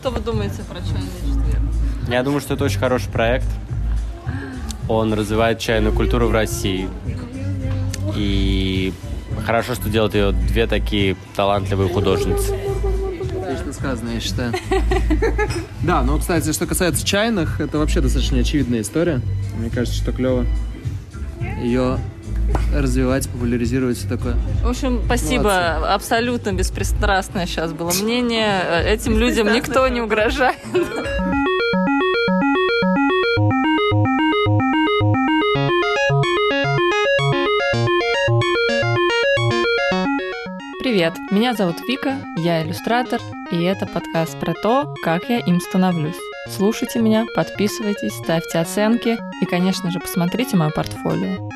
Что 0.00 0.08
вы 0.08 0.20
думаете 0.20 0.62
про 0.62 0.80
чайный 0.80 1.10
четверг? 1.18 1.60
Я 2.08 2.22
думаю, 2.22 2.40
что 2.40 2.54
это 2.54 2.64
очень 2.64 2.78
хороший 2.78 3.10
проект. 3.10 3.46
Он 4.88 5.12
развивает 5.12 5.58
чайную 5.58 5.94
культуру 5.94 6.28
в 6.28 6.32
России. 6.32 6.88
И 8.16 8.94
хорошо, 9.44 9.74
что 9.74 9.90
делают 9.90 10.14
ее 10.14 10.32
две 10.32 10.66
такие 10.66 11.18
талантливые 11.36 11.92
художницы. 11.92 12.56
Отлично 13.42 13.74
сказано, 13.74 14.08
я 14.08 14.20
считаю. 14.20 14.54
Да, 15.82 16.02
ну, 16.02 16.18
кстати, 16.18 16.50
что 16.50 16.66
касается 16.66 17.04
чайных, 17.04 17.60
это 17.60 17.76
вообще 17.76 18.00
достаточно 18.00 18.38
очевидная 18.38 18.80
история. 18.80 19.20
Мне 19.58 19.68
кажется, 19.68 19.98
что 20.00 20.12
клево 20.12 20.46
ее 21.62 21.98
развивать, 22.74 23.28
популяризировать 23.28 23.98
все 23.98 24.08
такое. 24.08 24.36
В 24.62 24.68
общем, 24.68 25.00
спасибо. 25.04 25.44
Молодцы. 25.44 25.86
Абсолютно 25.88 26.52
беспристрастное 26.52 27.46
сейчас 27.46 27.72
было 27.72 27.92
мнение. 28.02 28.84
Этим 28.84 29.18
людям 29.18 29.52
никто 29.52 29.86
не 29.88 30.00
угрожает. 30.00 30.56
Привет, 40.82 41.14
меня 41.30 41.54
зовут 41.54 41.76
Вика, 41.86 42.16
я 42.38 42.62
иллюстратор, 42.64 43.20
и 43.52 43.62
это 43.62 43.86
подкаст 43.86 44.40
про 44.40 44.54
то, 44.54 44.92
как 45.04 45.28
я 45.28 45.38
им 45.38 45.60
становлюсь. 45.60 46.16
Слушайте 46.48 46.98
меня, 46.98 47.26
подписывайтесь, 47.34 48.14
ставьте 48.14 48.58
оценки 48.58 49.18
и, 49.40 49.44
конечно 49.46 49.90
же, 49.92 50.00
посмотрите 50.00 50.56
мое 50.56 50.70
портфолио. 50.70 51.48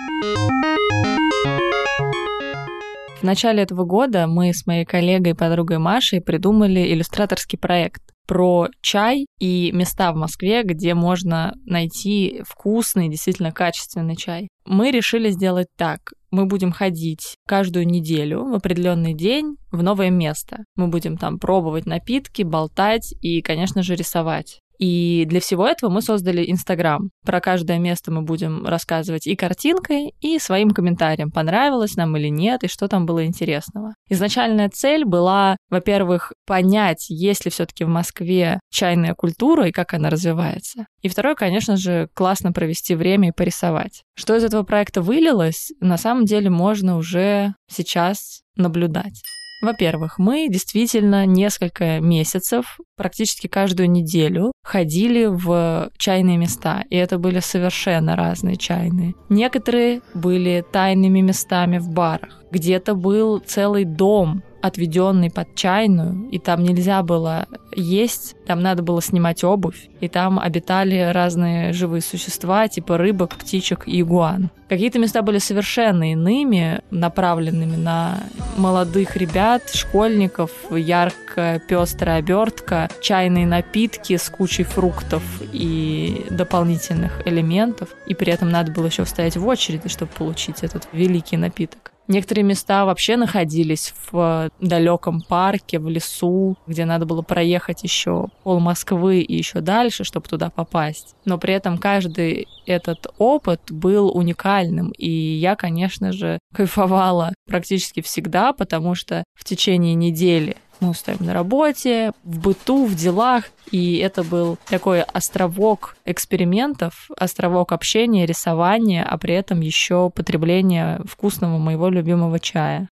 В 3.24 3.26
начале 3.26 3.62
этого 3.62 3.86
года 3.86 4.26
мы 4.26 4.52
с 4.52 4.66
моей 4.66 4.84
коллегой 4.84 5.32
и 5.32 5.34
подругой 5.34 5.78
Машей 5.78 6.20
придумали 6.20 6.92
иллюстраторский 6.92 7.58
проект 7.58 8.02
про 8.26 8.68
чай 8.82 9.24
и 9.38 9.72
места 9.72 10.12
в 10.12 10.16
Москве, 10.16 10.62
где 10.62 10.92
можно 10.92 11.54
найти 11.64 12.42
вкусный, 12.46 13.08
действительно 13.08 13.50
качественный 13.50 14.14
чай. 14.14 14.48
Мы 14.66 14.90
решили 14.90 15.30
сделать 15.30 15.68
так. 15.74 16.12
Мы 16.30 16.44
будем 16.44 16.70
ходить 16.70 17.36
каждую 17.46 17.86
неделю 17.86 18.44
в 18.44 18.54
определенный 18.56 19.14
день 19.14 19.56
в 19.72 19.82
новое 19.82 20.10
место. 20.10 20.64
Мы 20.76 20.88
будем 20.88 21.16
там 21.16 21.38
пробовать 21.38 21.86
напитки, 21.86 22.42
болтать 22.42 23.14
и, 23.22 23.40
конечно 23.40 23.82
же, 23.82 23.94
рисовать. 23.94 24.60
И 24.84 25.24
для 25.24 25.40
всего 25.40 25.66
этого 25.66 25.88
мы 25.88 26.02
создали 26.02 26.50
Инстаграм. 26.50 27.08
Про 27.24 27.40
каждое 27.40 27.78
место 27.78 28.12
мы 28.12 28.20
будем 28.20 28.66
рассказывать 28.66 29.26
и 29.26 29.34
картинкой, 29.34 30.12
и 30.20 30.38
своим 30.38 30.72
комментарием, 30.72 31.30
понравилось 31.30 31.96
нам 31.96 32.14
или 32.18 32.28
нет, 32.28 32.64
и 32.64 32.68
что 32.68 32.86
там 32.86 33.06
было 33.06 33.24
интересного. 33.24 33.94
Изначальная 34.10 34.68
цель 34.68 35.06
была, 35.06 35.56
во-первых, 35.70 36.34
понять, 36.46 37.06
есть 37.08 37.46
ли 37.46 37.50
все-таки 37.50 37.84
в 37.84 37.88
Москве 37.88 38.60
чайная 38.70 39.14
культура 39.14 39.68
и 39.68 39.72
как 39.72 39.94
она 39.94 40.10
развивается. 40.10 40.84
И 41.00 41.08
второе, 41.08 41.34
конечно 41.34 41.78
же, 41.78 42.10
классно 42.12 42.52
провести 42.52 42.94
время 42.94 43.28
и 43.28 43.32
порисовать. 43.32 44.02
Что 44.14 44.36
из 44.36 44.44
этого 44.44 44.64
проекта 44.64 45.00
вылилось, 45.00 45.72
на 45.80 45.96
самом 45.96 46.26
деле 46.26 46.50
можно 46.50 46.98
уже 46.98 47.54
сейчас 47.70 48.42
наблюдать. 48.54 49.22
Во-первых, 49.60 50.18
мы 50.18 50.48
действительно 50.48 51.26
несколько 51.26 52.00
месяцев, 52.00 52.78
практически 52.96 53.46
каждую 53.46 53.90
неделю, 53.90 54.52
ходили 54.62 55.24
в 55.24 55.90
чайные 55.96 56.36
места, 56.36 56.84
и 56.90 56.96
это 56.96 57.18
были 57.18 57.40
совершенно 57.40 58.14
разные 58.16 58.56
чайные. 58.56 59.14
Некоторые 59.28 60.02
были 60.12 60.64
тайными 60.70 61.20
местами 61.20 61.78
в 61.78 61.88
барах, 61.88 62.42
где-то 62.50 62.94
был 62.94 63.38
целый 63.38 63.84
дом 63.84 64.42
отведенный 64.64 65.30
под 65.30 65.54
чайную, 65.54 66.30
и 66.30 66.38
там 66.38 66.62
нельзя 66.62 67.02
было 67.02 67.46
есть, 67.76 68.34
там 68.46 68.62
надо 68.62 68.82
было 68.82 69.02
снимать 69.02 69.44
обувь, 69.44 69.88
и 70.00 70.08
там 70.08 70.38
обитали 70.38 71.10
разные 71.12 71.74
живые 71.74 72.00
существа, 72.00 72.66
типа 72.66 72.96
рыбок, 72.96 73.34
птичек 73.36 73.86
и 73.86 74.00
игуан. 74.00 74.48
Какие-то 74.70 74.98
места 74.98 75.20
были 75.20 75.36
совершенно 75.36 76.12
иными, 76.12 76.80
направленными 76.90 77.76
на 77.76 78.20
молодых 78.56 79.16
ребят, 79.16 79.70
школьников, 79.74 80.50
яркая 80.70 81.58
пестрая 81.58 82.20
обертка, 82.20 82.88
чайные 83.02 83.46
напитки 83.46 84.16
с 84.16 84.30
кучей 84.30 84.64
фруктов 84.64 85.22
и 85.52 86.24
дополнительных 86.30 87.26
элементов, 87.26 87.90
и 88.06 88.14
при 88.14 88.32
этом 88.32 88.48
надо 88.48 88.72
было 88.72 88.86
еще 88.86 89.04
стоять 89.04 89.36
в 89.36 89.46
очереди, 89.46 89.90
чтобы 89.90 90.10
получить 90.12 90.62
этот 90.62 90.88
великий 90.92 91.36
напиток. 91.36 91.93
Некоторые 92.06 92.44
места 92.44 92.84
вообще 92.84 93.16
находились 93.16 93.94
в 94.10 94.50
далеком 94.60 95.22
парке, 95.22 95.78
в 95.78 95.88
лесу, 95.88 96.56
где 96.66 96.84
надо 96.84 97.06
было 97.06 97.22
проехать 97.22 97.82
еще 97.82 98.28
пол 98.42 98.60
Москвы 98.60 99.20
и 99.20 99.36
еще 99.36 99.60
дальше, 99.60 100.04
чтобы 100.04 100.28
туда 100.28 100.50
попасть. 100.50 101.14
Но 101.24 101.38
при 101.38 101.54
этом 101.54 101.78
каждый 101.78 102.46
этот 102.66 103.06
опыт 103.18 103.60
был 103.70 104.14
уникальным, 104.14 104.90
и 104.98 105.08
я, 105.08 105.56
конечно 105.56 106.12
же, 106.12 106.38
кайфовала 106.54 107.32
практически 107.46 108.02
всегда, 108.02 108.52
потому 108.52 108.94
что 108.94 109.24
в 109.34 109.44
течение 109.44 109.94
недели 109.94 110.56
мы 110.80 110.90
устаем 110.90 111.18
на 111.20 111.32
работе, 111.32 112.12
в 112.24 112.38
быту, 112.40 112.86
в 112.86 112.94
делах. 112.94 113.44
И 113.70 113.96
это 113.96 114.22
был 114.22 114.58
такой 114.66 115.02
островок 115.02 115.96
экспериментов, 116.04 117.10
островок 117.16 117.72
общения, 117.72 118.26
рисования, 118.26 119.04
а 119.04 119.16
при 119.18 119.34
этом 119.34 119.60
еще 119.60 120.10
потребление 120.10 121.00
вкусного 121.06 121.58
моего 121.58 121.88
любимого 121.88 122.38
чая. 122.38 122.88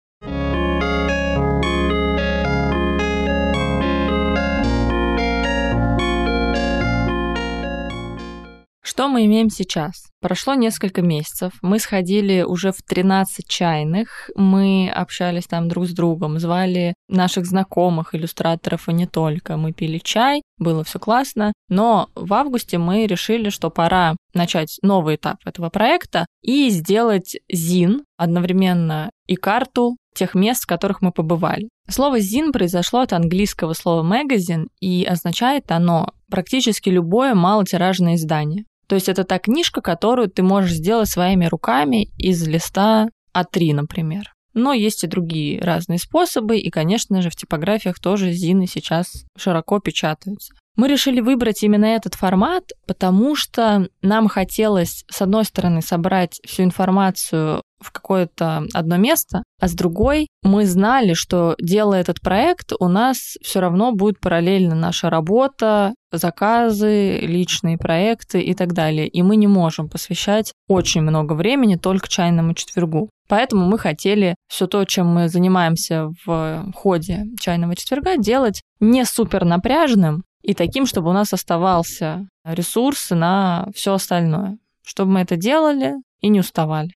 Что 9.02 9.10
мы 9.10 9.26
имеем 9.26 9.50
сейчас? 9.50 10.12
Прошло 10.22 10.54
несколько 10.54 11.02
месяцев, 11.02 11.54
мы 11.64 11.80
сходили 11.80 12.44
уже 12.44 12.72
в 12.72 12.84
13 12.84 13.48
чайных, 13.48 14.30
мы 14.36 14.92
общались 14.94 15.48
там 15.48 15.68
друг 15.68 15.88
с 15.88 15.90
другом, 15.92 16.38
звали 16.38 16.94
наших 17.10 17.48
знакомых, 17.48 18.14
иллюстраторов 18.14 18.88
и 18.88 18.94
не 18.94 19.08
только. 19.08 19.58
Мы 19.58 19.74
пили 19.74 19.98
чай, 19.98 20.44
было 20.60 20.84
все 20.84 21.00
классно, 21.00 21.52
но 21.68 22.10
в 22.14 22.32
августе 22.32 22.78
мы 22.78 23.08
решили, 23.08 23.50
что 23.50 23.72
пора 23.72 24.16
начать 24.36 24.78
новый 24.84 25.16
этап 25.16 25.38
этого 25.46 25.72
проекта 25.72 26.28
и 26.44 26.70
сделать 26.70 27.38
ЗИН 27.52 28.04
одновременно 28.18 29.10
и 29.26 29.36
карту 29.36 29.98
тех 30.14 30.36
мест, 30.36 30.66
в 30.66 30.68
которых 30.68 31.02
мы 31.02 31.12
побывали. 31.12 31.70
Слово 31.90 32.20
«зин» 32.20 32.52
произошло 32.52 33.00
от 33.00 33.14
английского 33.14 33.74
слова 33.74 34.04
«magazine», 34.04 34.68
и 34.80 35.04
означает 35.06 35.72
оно 35.72 36.14
практически 36.30 36.90
любое 36.90 37.34
малотиражное 37.34 38.16
издание. 38.16 38.66
То 38.92 38.96
есть 38.96 39.08
это 39.08 39.24
та 39.24 39.40
книжка, 39.40 39.80
которую 39.80 40.30
ты 40.30 40.44
можешь 40.44 40.74
сделать 40.74 41.08
своими 41.08 41.46
руками 41.46 42.10
из 42.18 42.46
листа 42.46 43.08
А3, 43.34 43.74
например. 43.74 44.34
Но 44.54 44.74
есть 44.74 45.06
и 45.06 45.08
другие 45.08 45.62
разные 45.62 45.98
способы, 45.98 46.58
и, 46.58 46.70
конечно 46.70 47.22
же, 47.22 47.30
в 47.30 47.36
типографиях 47.38 48.02
тоже 48.02 48.34
зины 48.34 48.68
сейчас 48.68 49.24
широко 49.38 49.80
печатаются. 49.80 50.54
Мы 50.76 50.88
решили 50.88 51.20
выбрать 51.20 51.64
именно 51.64 51.86
этот 51.86 52.16
формат, 52.16 52.72
потому 52.88 53.36
что 53.36 53.88
нам 54.02 54.28
хотелось, 54.28 55.04
с 55.10 55.22
одной 55.22 55.46
стороны, 55.46 55.82
собрать 55.82 56.40
всю 56.46 56.64
информацию 56.64 57.62
в 57.82 57.92
какое-то 57.92 58.64
одно 58.74 58.98
место, 58.98 59.44
а 59.60 59.68
с 59.68 59.74
другой 59.74 60.28
мы 60.44 60.66
знали, 60.66 61.14
что 61.14 61.56
делая 61.60 62.02
этот 62.02 62.22
проект, 62.22 62.74
у 62.80 62.88
нас 62.88 63.38
все 63.42 63.60
равно 63.60 63.92
будет 63.92 64.20
параллельно 64.20 64.76
наша 64.76 65.10
работа, 65.10 65.94
заказы, 66.12 67.20
личные 67.22 67.78
проекты 67.78 68.42
и 68.42 68.54
так 68.54 68.74
далее. 68.74 69.08
И 69.08 69.22
мы 69.24 69.36
не 69.36 69.48
можем 69.48 69.90
посвящать 69.90 70.54
очень 70.68 71.02
много 71.02 71.34
времени 71.34 71.76
только 71.76 72.08
чайному 72.08 72.54
четвергу. 72.54 73.10
Поэтому 73.28 73.66
мы 73.66 73.78
хотели 73.78 74.36
все 74.48 74.68
то, 74.68 74.84
чем 74.86 75.08
мы 75.08 75.30
занимаемся 75.30 76.10
в 76.26 76.72
ходе 76.76 77.26
чайного 77.40 77.76
четверга, 77.76 78.18
делать 78.18 78.62
не 78.80 79.06
супер 79.06 79.46
напряжным 79.46 80.24
и 80.42 80.54
таким, 80.54 80.86
чтобы 80.86 81.10
у 81.10 81.14
нас 81.14 81.34
оставался 81.34 82.28
ресурс 82.44 83.12
на 83.12 83.68
все 83.76 83.94
остальное. 83.94 84.58
Чтобы 84.84 85.12
мы 85.12 85.22
это 85.22 85.36
делали 85.36 85.94
и 86.22 86.30
не 86.30 86.40
уставали. 86.40 86.92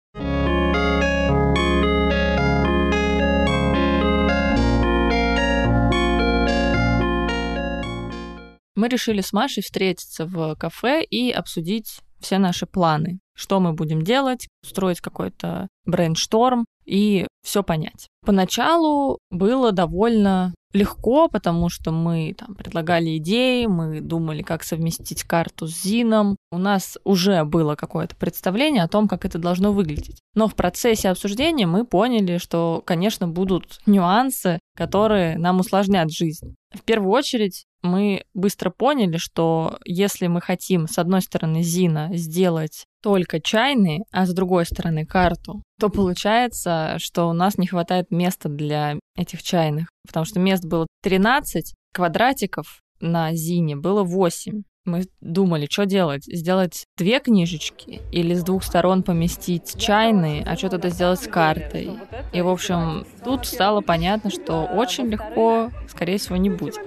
Мы 8.76 8.90
решили 8.90 9.22
с 9.22 9.32
Машей 9.32 9.64
встретиться 9.64 10.26
в 10.26 10.56
кафе 10.56 11.04
и 11.04 11.32
обсудить 11.32 12.02
все 12.20 12.40
наши 12.40 12.66
планы. 12.66 13.20
Что 13.34 13.60
мы 13.60 13.74
будем 13.74 14.02
делать, 14.02 14.48
устроить 14.64 15.00
какой-то 15.00 15.68
брейншторм 15.86 16.66
и 16.86 17.28
все 17.44 17.64
понять. 17.64 18.10
Поначалу 18.26 19.20
было 19.30 19.72
довольно 19.72 20.54
легко, 20.76 21.28
потому 21.28 21.70
что 21.70 21.92
мы 21.92 22.36
там 22.38 22.54
предлагали 22.54 23.18
идеи, 23.18 23.66
мы 23.66 24.02
думали, 24.02 24.42
как 24.42 24.64
совместить 24.64 25.24
карту 25.24 25.68
с 25.68 25.82
Зином. 25.82 26.36
У 26.52 26.58
нас 26.58 26.98
уже 27.04 27.44
было 27.46 27.76
какое-то 27.76 28.16
представление 28.16 28.84
о 28.84 28.88
том, 28.88 29.08
как 29.08 29.26
это 29.26 29.40
должно 29.40 29.72
выглядеть. 29.72 30.22
Но 30.36 30.48
в 30.48 30.56
процессе 30.56 31.10
обсуждения 31.10 31.66
мы 31.66 31.86
поняли, 31.86 32.38
что, 32.38 32.84
конечно, 32.86 33.28
будут 33.28 33.80
нюансы, 33.86 34.60
которые 34.76 35.38
нам 35.38 35.62
усложнят 35.62 36.12
жизнь. 36.12 36.54
В 36.74 36.82
первую 36.82 37.12
очередь 37.12 37.66
мы 37.82 38.24
быстро 38.34 38.70
поняли, 38.70 39.18
что 39.18 39.78
если 39.86 40.28
мы 40.28 40.42
хотим, 40.42 40.88
с 40.88 40.98
одной 40.98 41.22
стороны, 41.22 41.64
Зина 41.64 42.10
сделать 42.14 42.86
только 43.06 43.40
чайные, 43.40 44.02
а 44.12 44.26
с 44.26 44.34
другой 44.34 44.66
стороны 44.66 45.06
карту, 45.06 45.62
то 45.80 45.90
получается, 45.90 46.96
что 46.98 47.30
у 47.30 47.34
нас 47.34 47.60
не 47.60 47.68
хватает 47.68 48.10
места 48.10 48.50
для 48.50 48.96
этих 49.16 49.44
чайных, 49.44 49.90
потому 50.08 50.26
что 50.26 50.40
мест 50.40 50.66
было 50.66 50.88
13 51.04 51.76
квадратиков 51.94 52.80
на 53.00 53.32
Зине, 53.36 53.76
было 53.76 54.02
8 54.02 54.64
мы 54.86 55.06
думали, 55.20 55.68
что 55.70 55.88
делать? 55.88 56.26
Сделать 56.26 56.86
две 56.96 57.20
книжечки 57.20 58.02
или 58.12 58.36
с 58.36 58.44
двух 58.44 58.64
сторон 58.64 59.02
поместить 59.02 59.80
чайные, 59.80 60.44
а 60.44 60.56
что 60.56 60.70
тогда 60.70 60.90
сделать 60.90 61.22
с 61.22 61.28
картой? 61.28 61.98
И, 62.34 62.42
в 62.42 62.48
общем, 62.48 63.06
тут 63.24 63.48
стало 63.48 63.82
понятно, 63.82 64.30
что 64.30 64.66
очень 64.66 65.08
легко, 65.08 65.72
скорее 65.90 66.20
всего, 66.20 66.38
не 66.38 66.52
будет. 66.52 66.80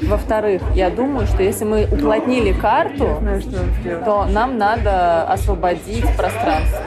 Во-вторых, 0.00 0.62
я 0.74 0.90
думаю, 0.90 1.26
что 1.26 1.42
если 1.42 1.64
мы 1.64 1.84
уплотнили 1.84 2.52
карту, 2.52 3.22
то 4.04 4.26
нам 4.26 4.58
надо 4.58 5.24
освободить 5.24 6.04
пространство. 6.16 6.82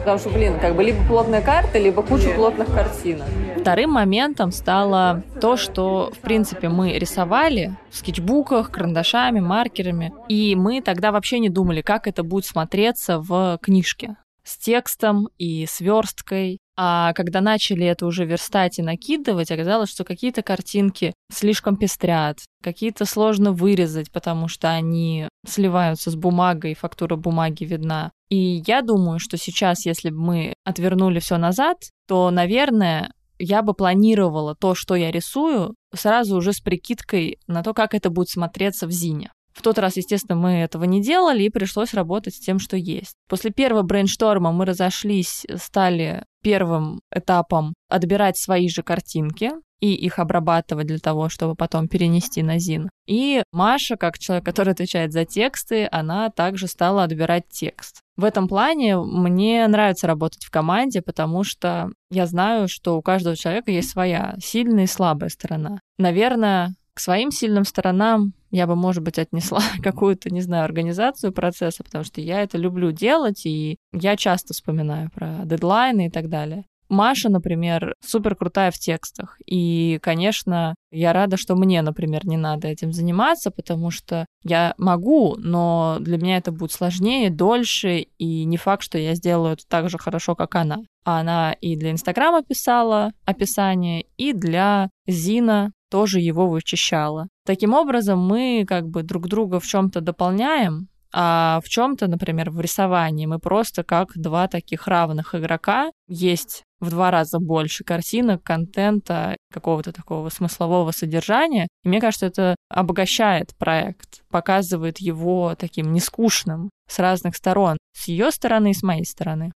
Потому 0.00 0.18
что, 0.18 0.30
блин, 0.30 0.58
как 0.58 0.74
бы 0.76 0.82
либо 0.82 0.98
плотная 1.06 1.42
карта, 1.42 1.78
либо 1.78 2.02
куча 2.02 2.30
плотных 2.30 2.72
картинок. 2.74 3.26
Вторым 3.58 3.90
моментом 3.90 4.50
стало 4.50 5.22
то, 5.40 5.58
что, 5.58 6.10
в 6.14 6.18
принципе, 6.20 6.70
мы 6.70 6.92
рисовали 6.98 7.76
в 7.90 7.96
скетчбуках, 7.96 8.70
карандашами, 8.70 9.40
маркерами, 9.40 10.14
и 10.28 10.56
мы 10.56 10.80
тогда 10.80 11.12
вообще 11.12 11.38
не 11.38 11.50
думали, 11.50 11.82
как 11.82 12.06
это 12.06 12.22
будет 12.22 12.46
смотреться 12.46 13.18
в 13.18 13.58
книжке 13.60 14.16
с 14.42 14.56
текстом 14.56 15.28
и 15.38 15.66
сверсткой. 15.66 16.58
А 16.82 17.12
когда 17.12 17.42
начали 17.42 17.84
это 17.84 18.06
уже 18.06 18.24
верстать 18.24 18.78
и 18.78 18.82
накидывать, 18.82 19.50
оказалось, 19.50 19.90
что 19.90 20.02
какие-то 20.02 20.40
картинки 20.40 21.12
слишком 21.30 21.76
пестрят, 21.76 22.38
какие-то 22.62 23.04
сложно 23.04 23.52
вырезать, 23.52 24.10
потому 24.10 24.48
что 24.48 24.70
они 24.70 25.28
сливаются 25.46 26.10
с 26.10 26.16
бумагой, 26.16 26.74
фактура 26.74 27.16
бумаги 27.16 27.64
видна. 27.64 28.12
И 28.30 28.62
я 28.66 28.80
думаю, 28.80 29.18
что 29.18 29.36
сейчас, 29.36 29.84
если 29.84 30.08
бы 30.08 30.16
мы 30.16 30.54
отвернули 30.64 31.18
все 31.18 31.36
назад, 31.36 31.76
то, 32.08 32.30
наверное, 32.30 33.12
я 33.38 33.60
бы 33.60 33.74
планировала 33.74 34.54
то, 34.54 34.74
что 34.74 34.94
я 34.94 35.10
рисую, 35.10 35.74
сразу 35.94 36.34
уже 36.34 36.54
с 36.54 36.60
прикидкой 36.60 37.40
на 37.46 37.62
то, 37.62 37.74
как 37.74 37.92
это 37.92 38.08
будет 38.08 38.30
смотреться 38.30 38.86
в 38.86 38.90
Зине. 38.90 39.30
В 39.52 39.62
тот 39.62 39.78
раз, 39.78 39.96
естественно, 39.96 40.36
мы 40.36 40.52
этого 40.52 40.84
не 40.84 41.02
делали, 41.02 41.42
и 41.42 41.50
пришлось 41.50 41.94
работать 41.94 42.34
с 42.34 42.40
тем, 42.40 42.58
что 42.58 42.76
есть. 42.76 43.16
После 43.28 43.50
первого 43.50 43.82
брейншторма 43.82 44.52
мы 44.52 44.64
разошлись, 44.64 45.46
стали 45.56 46.24
первым 46.42 47.00
этапом 47.12 47.74
отбирать 47.88 48.38
свои 48.38 48.68
же 48.68 48.82
картинки 48.82 49.52
и 49.80 49.94
их 49.94 50.18
обрабатывать 50.18 50.86
для 50.86 50.98
того, 50.98 51.28
чтобы 51.28 51.54
потом 51.54 51.88
перенести 51.88 52.42
на 52.42 52.58
ЗИН. 52.58 52.90
И 53.06 53.42
Маша, 53.50 53.96
как 53.96 54.18
человек, 54.18 54.44
который 54.44 54.72
отвечает 54.72 55.12
за 55.12 55.24
тексты, 55.24 55.88
она 55.90 56.30
также 56.30 56.66
стала 56.66 57.04
отбирать 57.04 57.48
текст. 57.48 58.00
В 58.16 58.24
этом 58.24 58.46
плане 58.46 58.98
мне 58.98 59.66
нравится 59.66 60.06
работать 60.06 60.44
в 60.44 60.50
команде, 60.50 61.00
потому 61.00 61.42
что 61.44 61.90
я 62.10 62.26
знаю, 62.26 62.68
что 62.68 62.98
у 62.98 63.02
каждого 63.02 63.36
человека 63.36 63.70
есть 63.70 63.90
своя 63.90 64.36
сильная 64.42 64.84
и 64.84 64.86
слабая 64.86 65.30
сторона. 65.30 65.80
Наверное, 65.98 66.74
своим 67.00 67.30
сильным 67.30 67.64
сторонам 67.64 68.34
я 68.50 68.66
бы, 68.66 68.74
может 68.74 69.02
быть, 69.02 69.18
отнесла 69.18 69.62
какую-то, 69.82 70.30
не 70.30 70.40
знаю, 70.40 70.64
организацию 70.64 71.32
процесса, 71.32 71.84
потому 71.84 72.04
что 72.04 72.20
я 72.20 72.42
это 72.42 72.58
люблю 72.58 72.92
делать, 72.92 73.46
и 73.46 73.76
я 73.92 74.16
часто 74.16 74.54
вспоминаю 74.54 75.10
про 75.10 75.44
дедлайны 75.44 76.06
и 76.06 76.10
так 76.10 76.28
далее. 76.28 76.64
Маша, 76.90 77.28
например, 77.28 77.94
супер 78.04 78.34
крутая 78.34 78.72
в 78.72 78.78
текстах. 78.78 79.38
И, 79.46 80.00
конечно, 80.02 80.74
я 80.90 81.12
рада, 81.12 81.36
что 81.36 81.54
мне, 81.54 81.82
например, 81.82 82.26
не 82.26 82.36
надо 82.36 82.66
этим 82.66 82.92
заниматься, 82.92 83.52
потому 83.52 83.92
что 83.92 84.26
я 84.42 84.74
могу, 84.76 85.36
но 85.36 85.98
для 86.00 86.18
меня 86.18 86.38
это 86.38 86.50
будет 86.50 86.72
сложнее, 86.72 87.30
дольше, 87.30 88.06
и 88.18 88.44
не 88.44 88.56
факт, 88.56 88.82
что 88.82 88.98
я 88.98 89.14
сделаю 89.14 89.52
это 89.52 89.62
так 89.68 89.88
же 89.88 89.98
хорошо, 89.98 90.34
как 90.34 90.56
она. 90.56 90.78
А 91.04 91.20
она 91.20 91.52
и 91.52 91.76
для 91.76 91.92
Инстаграма 91.92 92.42
писала 92.42 93.12
описание, 93.24 94.06
и 94.16 94.32
для 94.32 94.90
Зина 95.06 95.70
тоже 95.90 96.20
его 96.20 96.48
вычищала. 96.48 97.28
Таким 97.44 97.74
образом, 97.74 98.18
мы 98.20 98.64
как 98.66 98.88
бы 98.88 99.02
друг 99.02 99.28
друга 99.28 99.60
в 99.60 99.66
чем-то 99.66 100.00
дополняем, 100.00 100.88
а 101.12 101.60
в 101.64 101.68
чем-то, 101.68 102.06
например, 102.06 102.50
в 102.50 102.60
рисовании 102.60 103.26
мы 103.26 103.38
просто 103.38 103.82
как 103.82 104.12
два 104.14 104.46
таких 104.48 104.86
равных 104.86 105.34
игрока. 105.34 105.90
Есть 106.08 106.62
в 106.78 106.90
два 106.90 107.10
раза 107.10 107.38
больше 107.38 107.84
картинок, 107.84 108.42
контента, 108.42 109.36
какого-то 109.52 109.92
такого 109.92 110.28
смыслового 110.30 110.92
содержания. 110.92 111.68
И 111.84 111.88
мне 111.88 112.00
кажется, 112.00 112.26
это 112.26 112.56
обогащает 112.68 113.54
проект, 113.58 114.22
показывает 114.30 114.98
его 114.98 115.54
таким 115.58 115.92
нескучным 115.92 116.70
с 116.88 116.98
разных 116.98 117.36
сторон, 117.36 117.76
с 117.92 118.08
ее 118.08 118.30
стороны 118.30 118.70
и 118.70 118.74
с 118.74 118.82
моей 118.82 119.04
стороны. 119.04 119.52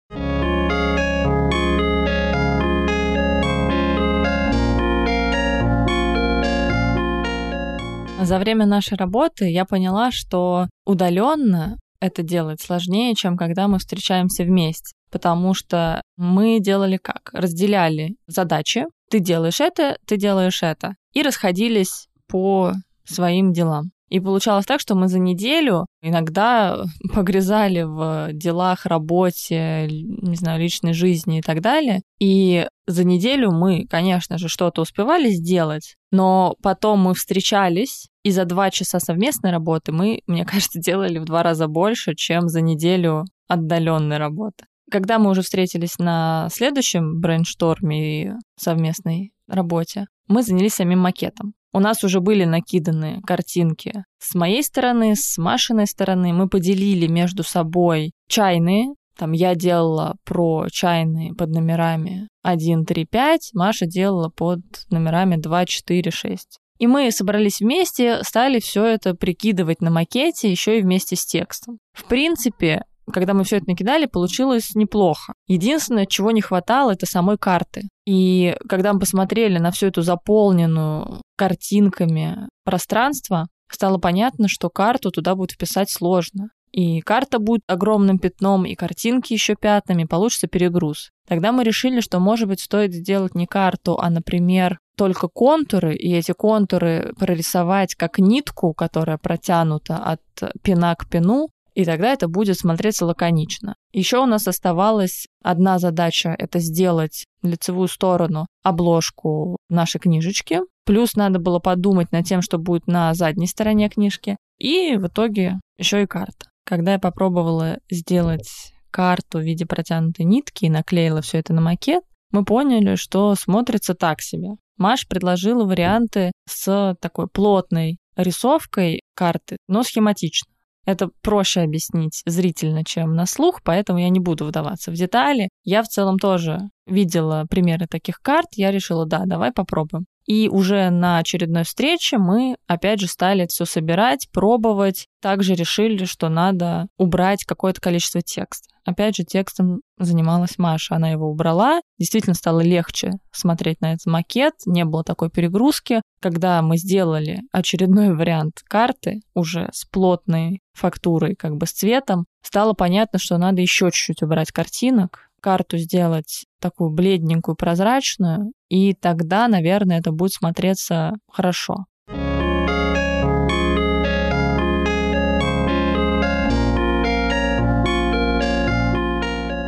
За 8.23 8.37
время 8.37 8.67
нашей 8.67 8.97
работы 8.97 9.49
я 9.49 9.65
поняла, 9.65 10.11
что 10.11 10.67
удаленно 10.85 11.79
это 11.99 12.21
делать 12.21 12.61
сложнее, 12.61 13.15
чем 13.15 13.35
когда 13.35 13.67
мы 13.67 13.79
встречаемся 13.79 14.43
вместе. 14.43 14.93
Потому 15.11 15.55
что 15.55 16.03
мы 16.17 16.59
делали 16.59 16.97
как? 16.97 17.31
Разделяли 17.33 18.15
задачи. 18.27 18.85
Ты 19.09 19.19
делаешь 19.19 19.59
это, 19.59 19.97
ты 20.05 20.17
делаешь 20.17 20.61
это. 20.61 20.93
И 21.13 21.23
расходились 21.23 22.09
по 22.27 22.73
своим 23.05 23.53
делам. 23.53 23.91
И 24.11 24.19
получалось 24.19 24.65
так, 24.65 24.81
что 24.81 24.93
мы 24.93 25.07
за 25.07 25.19
неделю 25.19 25.85
иногда 26.01 26.83
погрязали 27.15 27.83
в 27.83 28.33
делах, 28.33 28.85
работе, 28.85 29.87
не 29.89 30.35
знаю, 30.35 30.59
личной 30.59 30.91
жизни 30.91 31.39
и 31.39 31.41
так 31.41 31.61
далее. 31.61 32.01
И 32.19 32.67
за 32.87 33.05
неделю 33.05 33.51
мы, 33.51 33.85
конечно 33.89 34.37
же, 34.37 34.49
что-то 34.49 34.81
успевали 34.81 35.29
сделать, 35.29 35.95
но 36.11 36.55
потом 36.61 36.99
мы 36.99 37.13
встречались, 37.13 38.09
и 38.23 38.31
за 38.31 38.43
два 38.43 38.69
часа 38.69 38.99
совместной 38.99 39.51
работы 39.51 39.93
мы, 39.93 40.19
мне 40.27 40.45
кажется, 40.45 40.79
делали 40.79 41.17
в 41.17 41.23
два 41.23 41.41
раза 41.41 41.67
больше, 41.67 42.13
чем 42.13 42.49
за 42.49 42.59
неделю 42.59 43.23
отдаленной 43.47 44.17
работы. 44.17 44.65
Когда 44.91 45.19
мы 45.19 45.29
уже 45.29 45.41
встретились 45.41 45.97
на 45.99 46.49
следующем 46.51 47.21
брейншторме 47.21 48.23
и 48.23 48.31
совместной 48.57 49.31
работе, 49.47 50.07
мы 50.27 50.43
занялись 50.43 50.73
самим 50.73 50.99
макетом. 50.99 51.53
У 51.73 51.79
нас 51.79 52.03
уже 52.03 52.19
были 52.19 52.45
накиданы 52.45 53.21
картинки 53.25 54.03
с 54.19 54.35
моей 54.35 54.63
стороны, 54.63 55.15
с 55.15 55.37
Машиной 55.37 55.87
стороны. 55.87 56.31
Мы 56.31 56.47
поделили 56.47 57.07
между 57.07 57.43
собой 57.43 58.11
чайные. 58.27 58.93
Там 59.17 59.31
я 59.31 59.55
делала 59.55 60.15
про 60.23 60.67
чайные 60.71 61.33
под 61.33 61.49
номерами 61.49 62.27
1, 62.43 62.85
3, 62.85 63.05
5, 63.05 63.49
Маша 63.53 63.85
делала 63.85 64.29
под 64.29 64.61
номерами 64.89 65.35
2, 65.35 65.65
4, 65.65 66.11
6. 66.11 66.59
И 66.79 66.87
мы 66.87 67.11
собрались 67.11 67.59
вместе, 67.59 68.23
стали 68.23 68.59
все 68.59 68.85
это 68.85 69.13
прикидывать 69.13 69.81
на 69.81 69.91
макете, 69.91 70.49
еще 70.49 70.79
и 70.79 70.81
вместе 70.81 71.15
с 71.15 71.25
текстом. 71.25 71.77
В 71.93 72.05
принципе, 72.05 72.83
когда 73.11 73.33
мы 73.33 73.43
все 73.43 73.57
это 73.57 73.67
накидали, 73.67 74.05
получилось 74.05 74.73
неплохо. 74.73 75.33
Единственное, 75.51 76.05
чего 76.05 76.31
не 76.31 76.39
хватало, 76.39 76.91
это 76.91 77.05
самой 77.05 77.37
карты. 77.37 77.89
И 78.07 78.55
когда 78.69 78.93
мы 78.93 79.01
посмотрели 79.01 79.57
на 79.57 79.71
всю 79.71 79.87
эту 79.87 80.01
заполненную 80.01 81.21
картинками 81.35 82.47
пространство, 82.63 83.47
стало 83.69 83.97
понятно, 83.97 84.47
что 84.47 84.69
карту 84.69 85.11
туда 85.11 85.35
будет 85.35 85.51
вписать 85.51 85.89
сложно. 85.89 86.51
И 86.71 87.01
карта 87.01 87.37
будет 87.39 87.63
огромным 87.67 88.17
пятном, 88.17 88.65
и 88.65 88.75
картинки 88.75 89.33
еще 89.33 89.55
пятнами, 89.59 90.05
получится 90.05 90.47
перегруз. 90.47 91.09
Тогда 91.27 91.51
мы 91.51 91.65
решили, 91.65 91.99
что, 91.99 92.21
может 92.21 92.47
быть, 92.47 92.61
стоит 92.61 92.93
сделать 92.93 93.35
не 93.35 93.45
карту, 93.45 93.99
а, 93.99 94.09
например, 94.09 94.79
только 94.95 95.27
контуры, 95.27 95.93
и 95.93 96.13
эти 96.13 96.31
контуры 96.31 97.13
прорисовать 97.19 97.95
как 97.95 98.19
нитку, 98.19 98.73
которая 98.73 99.17
протянута 99.17 99.97
от 99.97 100.21
пина 100.63 100.95
к 100.95 101.09
пину, 101.09 101.49
и 101.73 101.85
тогда 101.85 102.11
это 102.11 102.27
будет 102.27 102.57
смотреться 102.57 103.05
лаконично. 103.05 103.75
Еще 103.93 104.17
у 104.19 104.25
нас 104.25 104.47
оставалась 104.47 105.27
одна 105.43 105.79
задача— 105.79 106.35
это 106.39 106.59
сделать 106.59 107.25
лицевую 107.41 107.87
сторону 107.87 108.47
обложку 108.63 109.57
нашей 109.69 109.99
книжечки. 109.99 110.59
Плюс 110.85 111.15
надо 111.15 111.39
было 111.39 111.59
подумать 111.59 112.11
над 112.11 112.25
тем, 112.25 112.41
что 112.41 112.57
будет 112.57 112.87
на 112.87 113.13
задней 113.13 113.47
стороне 113.47 113.89
книжки. 113.89 114.37
И 114.57 114.95
в 114.97 115.07
итоге 115.07 115.59
еще 115.77 116.03
и 116.03 116.07
карта. 116.07 116.47
Когда 116.65 116.93
я 116.93 116.99
попробовала 116.99 117.79
сделать 117.89 118.73
карту 118.91 119.39
в 119.39 119.43
виде 119.43 119.65
протянутой 119.65 120.25
нитки 120.25 120.65
и 120.65 120.69
наклеила 120.69 121.21
все 121.21 121.39
это 121.39 121.53
на 121.53 121.61
макет, 121.61 122.03
мы 122.31 122.45
поняли, 122.45 122.95
что 122.95 123.35
смотрится 123.35 123.93
так 123.93 124.21
себе. 124.21 124.51
Маш 124.77 125.07
предложила 125.07 125.65
варианты 125.65 126.31
с 126.47 126.95
такой 126.99 127.27
плотной 127.27 127.97
рисовкой 128.15 129.01
карты, 129.15 129.57
но 129.67 129.83
схематично. 129.83 130.51
Это 130.85 131.09
проще 131.21 131.61
объяснить 131.61 132.23
зрительно, 132.25 132.83
чем 132.83 133.13
на 133.15 133.25
слух, 133.25 133.61
поэтому 133.63 133.99
я 133.99 134.09
не 134.09 134.19
буду 134.19 134.45
вдаваться 134.45 134.91
в 134.91 134.95
детали. 134.95 135.49
Я 135.63 135.83
в 135.83 135.87
целом 135.87 136.17
тоже 136.17 136.69
видела 136.87 137.45
примеры 137.49 137.85
таких 137.87 138.19
карт, 138.21 138.47
я 138.55 138.71
решила, 138.71 139.05
да, 139.05 139.23
давай 139.25 139.51
попробуем. 139.51 140.05
И 140.31 140.47
уже 140.47 140.89
на 140.91 141.17
очередной 141.17 141.65
встрече 141.65 142.17
мы, 142.17 142.55
опять 142.65 143.01
же, 143.01 143.07
стали 143.07 143.47
все 143.47 143.65
собирать, 143.65 144.29
пробовать. 144.31 145.07
Также 145.21 145.55
решили, 145.55 146.05
что 146.05 146.29
надо 146.29 146.87
убрать 146.97 147.43
какое-то 147.43 147.81
количество 147.81 148.21
текста. 148.21 148.69
Опять 148.85 149.17
же, 149.17 149.25
текстом 149.25 149.81
занималась 149.99 150.57
Маша. 150.57 150.95
Она 150.95 151.09
его 151.09 151.29
убрала. 151.29 151.81
Действительно 151.99 152.33
стало 152.33 152.61
легче 152.61 153.11
смотреть 153.33 153.81
на 153.81 153.91
этот 153.91 154.05
макет. 154.05 154.53
Не 154.65 154.85
было 154.85 155.03
такой 155.03 155.29
перегрузки. 155.29 156.01
Когда 156.21 156.61
мы 156.61 156.77
сделали 156.77 157.41
очередной 157.51 158.15
вариант 158.15 158.61
карты 158.69 159.19
уже 159.35 159.67
с 159.73 159.83
плотной 159.83 160.61
фактурой, 160.73 161.35
как 161.35 161.57
бы 161.57 161.67
с 161.67 161.73
цветом, 161.73 162.23
стало 162.41 162.71
понятно, 162.71 163.19
что 163.19 163.37
надо 163.37 163.59
еще 163.59 163.91
чуть-чуть 163.91 164.23
убрать 164.23 164.53
картинок, 164.53 165.27
карту 165.41 165.77
сделать 165.77 166.45
такую 166.59 166.91
бледненькую, 166.91 167.55
прозрачную, 167.55 168.53
и 168.69 168.93
тогда, 168.93 169.47
наверное, 169.47 169.99
это 169.99 170.11
будет 170.11 170.33
смотреться 170.33 171.13
хорошо. 171.29 171.85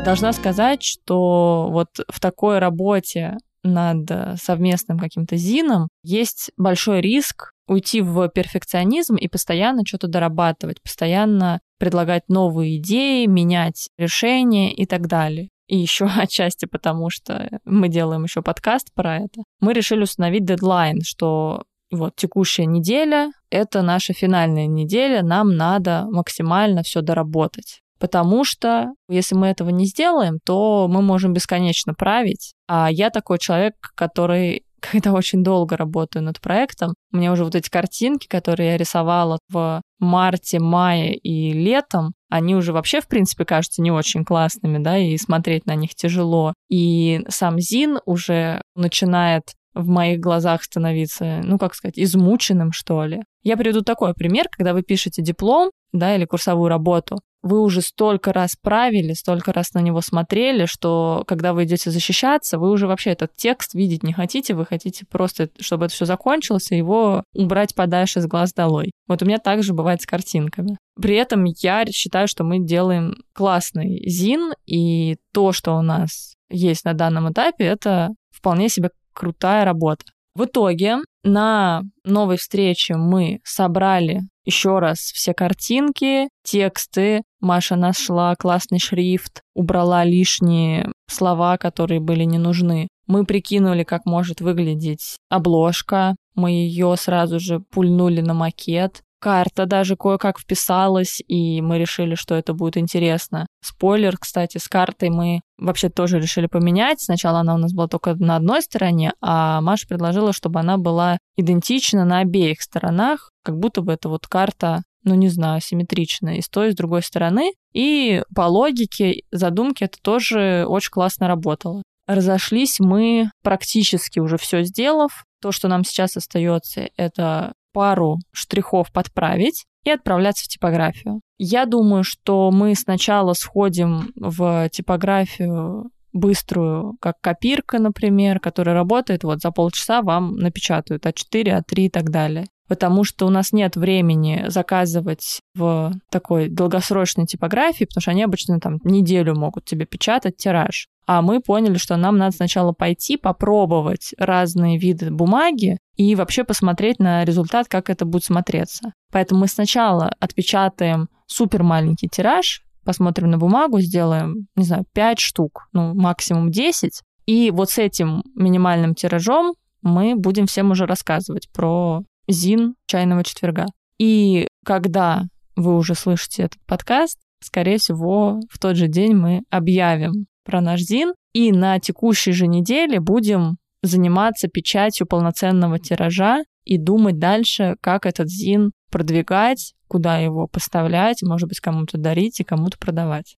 Должна 0.06 0.34
сказать, 0.34 0.84
что 0.84 1.70
вот 1.72 1.88
в 2.10 2.20
такой 2.20 2.60
работе 2.60 3.38
над 3.63 4.10
совместным 4.42 5.00
каким-то 5.00 5.38
зином 5.38 5.88
есть 6.03 6.51
большой 6.58 7.00
риск 7.00 7.53
уйти 7.68 8.01
в 8.01 8.27
перфекционизм 8.27 9.15
и 9.15 9.30
постоянно 9.30 9.84
что-то 9.86 10.08
дорабатывать, 10.08 10.82
постоянно 10.82 11.62
предлагать 11.80 12.24
новые 12.27 12.77
идеи, 12.77 13.25
менять 13.25 13.89
решения 13.98 14.74
и 14.74 14.86
так 14.86 15.08
далее. 15.08 15.50
И 15.67 15.77
еще 15.77 16.05
отчасти 16.17 16.65
потому, 16.65 17.10
что 17.10 17.50
мы 17.65 17.89
делаем 17.89 18.24
еще 18.24 18.41
подкаст 18.41 18.93
про 18.93 19.17
это. 19.17 19.43
Мы 19.60 19.74
решили 19.74 20.03
установить 20.03 20.46
дедлайн, 20.46 21.01
что 21.03 21.63
вот 21.91 22.15
текущая 22.15 22.65
неделя— 22.65 23.32
это 23.51 23.82
наша 23.82 24.13
финальная 24.13 24.67
неделя, 24.67 25.22
нам 25.22 25.55
надо 25.55 26.05
максимально 26.10 26.84
все 26.84 27.01
доработать 27.01 27.84
потому 28.03 28.43
что 28.43 28.89
если 29.08 29.34
мы 29.34 29.48
этого 29.48 29.70
не 29.70 29.86
сделаем, 29.86 30.39
то 30.43 30.89
мы 30.89 31.01
можем 31.01 31.32
бесконечно 31.32 31.93
править. 31.93 32.53
А 32.67 32.91
я 32.91 33.10
такой 33.10 33.39
человек, 33.39 33.75
который 33.96 34.65
когда 34.92 35.13
очень 35.13 35.44
долго 35.44 35.78
работаю 35.78 36.24
над 36.24 36.40
проектом, 36.42 36.94
мне 37.12 37.32
уже 37.32 37.44
вот 37.46 37.56
эти 37.56 37.70
картинки, 37.70 38.28
которые 38.28 38.72
я 38.72 38.78
рисовала 38.78 39.40
в 39.50 39.82
марте, 40.00 40.60
мае 40.60 41.16
и 41.16 41.54
летом, 41.54 42.13
они 42.30 42.56
уже 42.56 42.74
вообще, 42.74 43.00
в 43.00 43.08
принципе, 43.08 43.46
кажутся 43.46 43.82
не 43.82 43.92
очень 43.92 44.25
классными, 44.25 44.78
да, 44.84 44.98
и 44.98 45.18
смотреть 45.18 45.66
на 45.66 45.75
них 45.75 45.96
тяжело. 45.96 46.54
И 46.70 47.22
сам 47.30 47.60
Зин 47.60 48.00
уже 48.06 48.62
начинает 48.75 49.44
в 49.74 49.88
моих 49.88 50.20
глазах 50.20 50.63
становиться, 50.63 51.42
ну, 51.44 51.58
как 51.58 51.74
сказать, 51.75 51.98
измученным, 51.98 52.72
что 52.72 53.06
ли. 53.06 53.24
Я 53.44 53.58
приведу 53.58 53.82
такой 53.82 54.13
пример, 54.13 54.48
когда 54.52 54.74
вы 54.74 54.84
пишете 54.84 55.22
диплом, 55.22 55.72
да, 55.92 56.16
или 56.16 56.25
курсовую 56.25 56.70
работу, 56.70 57.20
вы 57.44 57.62
уже 57.62 57.82
столько 57.82 58.32
раз 58.32 58.56
правили, 58.60 59.14
столько 59.14 59.52
раз 59.52 59.74
на 59.74 59.80
него 59.80 60.02
смотрели, 60.02 60.66
что 60.66 61.24
когда 61.28 61.54
вы 61.54 61.66
идете 61.66 61.92
защищаться, 61.92 62.58
вы 62.58 62.72
уже 62.72 62.88
вообще 62.88 63.12
этот 63.12 63.36
текст 63.36 63.74
видеть 63.74 64.02
не 64.02 64.14
хотите, 64.14 64.54
вы 64.56 64.66
хотите 64.66 65.06
просто, 65.06 65.50
чтобы 65.60 65.86
это 65.86 65.94
все 65.94 66.06
закончилось, 66.06 66.72
и 66.72 66.78
его 66.78 67.24
убрать 67.36 67.76
подальше 67.76 68.22
с 68.22 68.26
глаз 68.26 68.54
долой. 68.54 68.92
Вот 69.08 69.22
у 69.22 69.26
меня 69.26 69.40
также 69.40 69.74
бывает 69.74 70.02
с 70.02 70.06
картинками. 70.06 70.78
При 71.00 71.16
этом 71.16 71.44
я 71.44 71.86
считаю, 71.88 72.30
что 72.30 72.46
мы 72.46 72.60
делаем 72.60 73.18
классный 73.34 74.02
зин, 74.10 74.54
и 74.66 75.18
то, 75.34 75.52
что 75.52 75.76
у 75.76 75.82
нас 75.82 76.36
есть 76.50 76.86
на 76.86 76.94
данном 76.94 77.32
этапе, 77.32 77.66
это 77.66 78.12
вполне 78.32 78.70
себе 78.70 78.90
крутая 79.14 79.66
работа. 79.66 80.06
В 80.36 80.46
итоге 80.46 80.98
на 81.24 81.84
новой 82.04 82.38
встрече 82.38 82.96
мы 82.96 83.40
собрали 83.44 84.22
еще 84.46 84.80
раз 84.80 85.00
все 85.00 85.34
картинки, 85.34 86.28
тексты. 86.44 87.24
Маша 87.44 87.76
нашла 87.76 88.36
классный 88.36 88.80
шрифт, 88.80 89.42
убрала 89.54 90.06
лишние 90.06 90.92
слова, 91.08 91.58
которые 91.58 92.00
были 92.00 92.24
не 92.24 92.38
нужны. 92.38 92.88
Мы 93.06 93.26
прикинули, 93.26 93.84
как 93.84 94.06
может 94.06 94.40
выглядеть 94.40 95.18
обложка. 95.30 96.16
Мы 96.36 96.52
ее 96.52 96.96
сразу 96.98 97.42
же 97.42 97.60
пульнули 97.60 98.22
на 98.22 98.34
макет. 98.34 99.02
Карта 99.20 99.66
даже 99.66 99.96
кое-как 99.96 100.40
вписалась, 100.40 101.22
и 101.28 101.62
мы 101.62 101.80
решили, 101.80 102.16
что 102.16 102.36
это 102.36 102.54
будет 102.54 102.78
интересно. 102.78 103.46
Спойлер, 103.62 104.18
кстати, 104.18 104.58
с 104.58 104.68
картой 104.68 105.10
мы 105.10 105.42
вообще 105.58 105.90
тоже 105.90 106.20
решили 106.20 106.48
поменять. 106.48 107.02
Сначала 107.02 107.40
она 107.40 107.56
у 107.56 107.58
нас 107.58 107.74
была 107.74 107.88
только 107.88 108.16
на 108.16 108.38
одной 108.38 108.62
стороне, 108.62 109.14
а 109.22 109.62
Маша 109.62 109.88
предложила, 109.88 110.32
чтобы 110.34 110.62
она 110.62 110.78
была 110.78 111.18
идентична 111.38 112.06
на 112.06 112.20
обеих 112.20 112.62
сторонах, 112.62 113.32
как 113.44 113.58
будто 113.60 113.82
бы 113.82 113.94
это 113.94 114.08
вот 114.08 114.28
карта 114.28 114.84
ну, 115.04 115.16
не 115.16 115.30
знаю, 115.30 115.62
симметричная 115.62 116.36
и 116.36 116.42
с 116.42 116.50
той, 116.50 116.70
и 116.70 116.72
с 116.72 116.76
другой 116.76 117.02
стороны. 117.02 117.54
И 117.74 118.24
по 118.36 118.44
логике 118.48 119.24
задумки 119.32 119.84
это 119.84 119.98
тоже 120.02 120.66
очень 120.68 120.92
классно 120.92 121.28
работало. 121.28 121.84
Разошлись 122.08 122.80
мы 122.80 123.30
практически 123.44 124.20
уже 124.20 124.38
все 124.38 124.64
сделав. 124.64 125.24
То, 125.42 125.52
что 125.52 125.68
нам 125.68 125.84
сейчас 125.84 126.18
остается, 126.18 126.90
это 126.98 127.54
пару 127.74 128.20
штрихов 128.32 128.92
подправить 128.92 129.66
и 129.84 129.90
отправляться 129.90 130.46
в 130.46 130.48
типографию. 130.48 131.22
Я 131.38 131.66
думаю, 131.66 132.04
что 132.04 132.52
мы 132.52 132.76
сначала 132.76 133.34
сходим 133.34 134.12
в 134.16 134.70
типографию 134.70 135.90
быструю, 136.14 136.96
как 137.02 137.16
копирка, 137.22 137.80
например, 137.80 138.40
которая 138.40 138.76
работает, 138.76 139.24
вот 139.24 139.42
за 139.42 139.52
полчаса 139.52 140.02
вам 140.02 140.36
напечатают 140.36 141.06
А4, 141.06 141.62
А3 141.62 141.86
и 141.86 141.90
так 141.90 142.12
далее. 142.12 142.46
Потому 142.67 143.03
что 143.03 143.27
у 143.27 143.29
нас 143.29 143.51
нет 143.51 143.75
времени 143.75 144.46
заказывать 144.48 145.39
в 145.53 145.93
такой 146.10 146.48
долгосрочной 146.50 147.25
типографии, 147.25 147.86
потому 147.86 148.01
что 148.01 148.12
они 148.12 148.24
обычно 148.24 148.60
там 148.60 148.79
неделю 148.84 149.36
могут 149.36 149.65
тебе 149.65 149.86
печатать 149.86 150.38
тираж. 150.38 150.88
А 151.05 151.22
мы 151.22 151.41
поняли, 151.41 151.77
что 151.77 151.98
нам 151.98 152.17
надо 152.17 152.36
сначала 152.36 152.72
пойти 152.72 153.17
попробовать 153.17 154.13
разные 154.17 154.77
виды 154.77 155.12
бумаги 155.12 155.77
и 155.98 156.15
вообще 156.15 156.46
посмотреть 156.46 157.00
на 157.00 157.25
результат, 157.25 157.67
как 157.67 157.89
это 157.89 158.05
будет 158.05 158.24
смотреться. 158.24 158.93
Поэтому 159.12 159.41
мы 159.41 159.48
сначала 159.48 160.13
отпечатаем 160.20 161.10
супер 161.27 161.63
маленький 161.63 162.08
тираж, 162.08 162.63
посмотрим 162.86 163.32
на 163.32 163.38
бумагу, 163.38 163.82
сделаем, 163.82 164.48
не 164.55 164.63
знаю, 164.63 164.86
5 164.93 165.20
штук, 165.20 165.67
ну, 165.74 165.93
максимум 165.93 166.51
10. 166.51 167.01
И 167.25 167.51
вот 167.51 167.70
с 167.70 167.77
этим 167.77 168.24
минимальным 168.36 168.96
тиражом 168.96 169.53
мы 169.82 170.15
будем 170.15 170.48
всем 170.48 170.72
уже 170.72 170.86
рассказывать 170.86 171.50
про 171.51 172.03
ЗИН 172.27 172.75
чайного 172.86 173.24
четверга. 173.24 173.65
И 174.00 174.48
когда 174.65 175.24
вы 175.56 175.75
уже 175.77 175.96
слышите 175.96 176.44
этот 176.44 176.60
подкаст, 176.65 177.20
скорее 177.42 177.77
всего, 177.77 178.39
в 178.50 178.60
тот 178.60 178.75
же 178.75 178.88
день 178.88 179.13
мы 179.13 179.44
объявим 179.50 180.25
про 180.46 180.62
наш 180.62 180.82
ЗИН, 180.82 181.13
и 181.34 181.51
на 181.51 181.80
текущей 181.80 182.32
же 182.32 182.48
неделе 182.48 183.00
будем 183.00 183.58
заниматься 183.82 184.48
печатью 184.48 185.08
полноценного 185.08 185.80
тиража 185.80 186.44
и 186.63 186.77
думать 186.77 187.20
дальше, 187.20 187.75
как 187.82 188.06
этот 188.06 188.30
ЗИН 188.30 188.72
продвигать, 188.89 189.74
куда 189.88 190.18
его 190.20 190.48
поставлять, 190.48 191.22
может 191.24 191.50
быть, 191.50 191.60
кому-то 191.60 191.98
дарить 191.98 192.39
и 192.39 192.44
кому-то 192.44 192.77
продавать. 192.77 193.36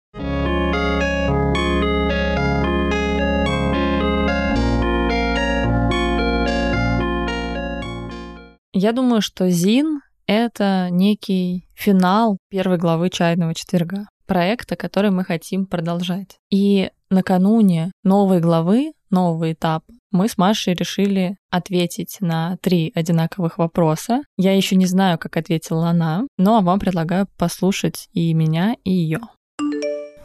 Я 8.77 8.91
думаю, 8.91 9.21
что 9.21 9.49
ЗИН— 9.49 10.01
это 10.27 10.89
некий 10.91 11.65
финал 11.75 12.37
первой 12.49 12.77
главы 12.77 13.09
«Чайного 13.09 13.55
четверга» 13.55 14.09
проекта, 14.27 14.75
который 14.75 15.11
мы 15.11 15.23
хотим 15.23 15.65
продолжать. 15.65 16.39
И 16.51 16.91
накануне 17.09 17.93
новой 18.03 18.41
главы, 18.41 18.91
нового 19.09 19.53
этапа, 19.53 19.85
мы 20.11 20.27
с 20.27 20.37
Машей 20.37 20.73
решили 20.73 21.37
ответить 21.49 22.17
на 22.19 22.57
три 22.61 22.91
одинаковых 22.93 23.59
вопроса. 23.59 24.23
Я 24.37 24.53
еще 24.53 24.75
не 24.75 24.87
знаю, 24.87 25.17
как 25.19 25.37
ответила 25.37 25.87
она, 25.87 26.27
но 26.37 26.59
вам 26.59 26.77
предлагаю 26.77 27.27
послушать 27.37 28.09
и 28.11 28.33
меня, 28.33 28.75
и 28.83 28.91
ее. 28.91 29.21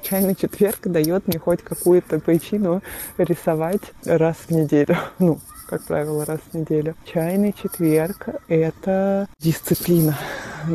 Чайный 0.03 0.35
четверг 0.35 0.81
дает 0.87 1.29
мне 1.29 1.39
хоть 1.39 1.63
какую-то 1.63 2.19
причину 2.19 2.83
рисовать 3.17 3.93
раз 4.05 4.37
в 4.49 4.51
неделю. 4.51 4.97
Ну, 5.21 5.39
как 5.71 5.85
правило, 5.85 6.25
раз 6.25 6.41
в 6.51 6.59
неделю. 6.59 6.97
Чайный 7.05 7.53
четверг— 7.53 8.27
это 8.49 9.29
дисциплина. 9.39 10.19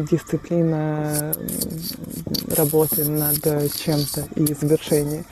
дисциплина 0.09 1.33
работы 2.55 3.03
над 3.03 3.41
чем-то 3.75 4.25
и 4.35 4.53
завершения. 4.53 5.25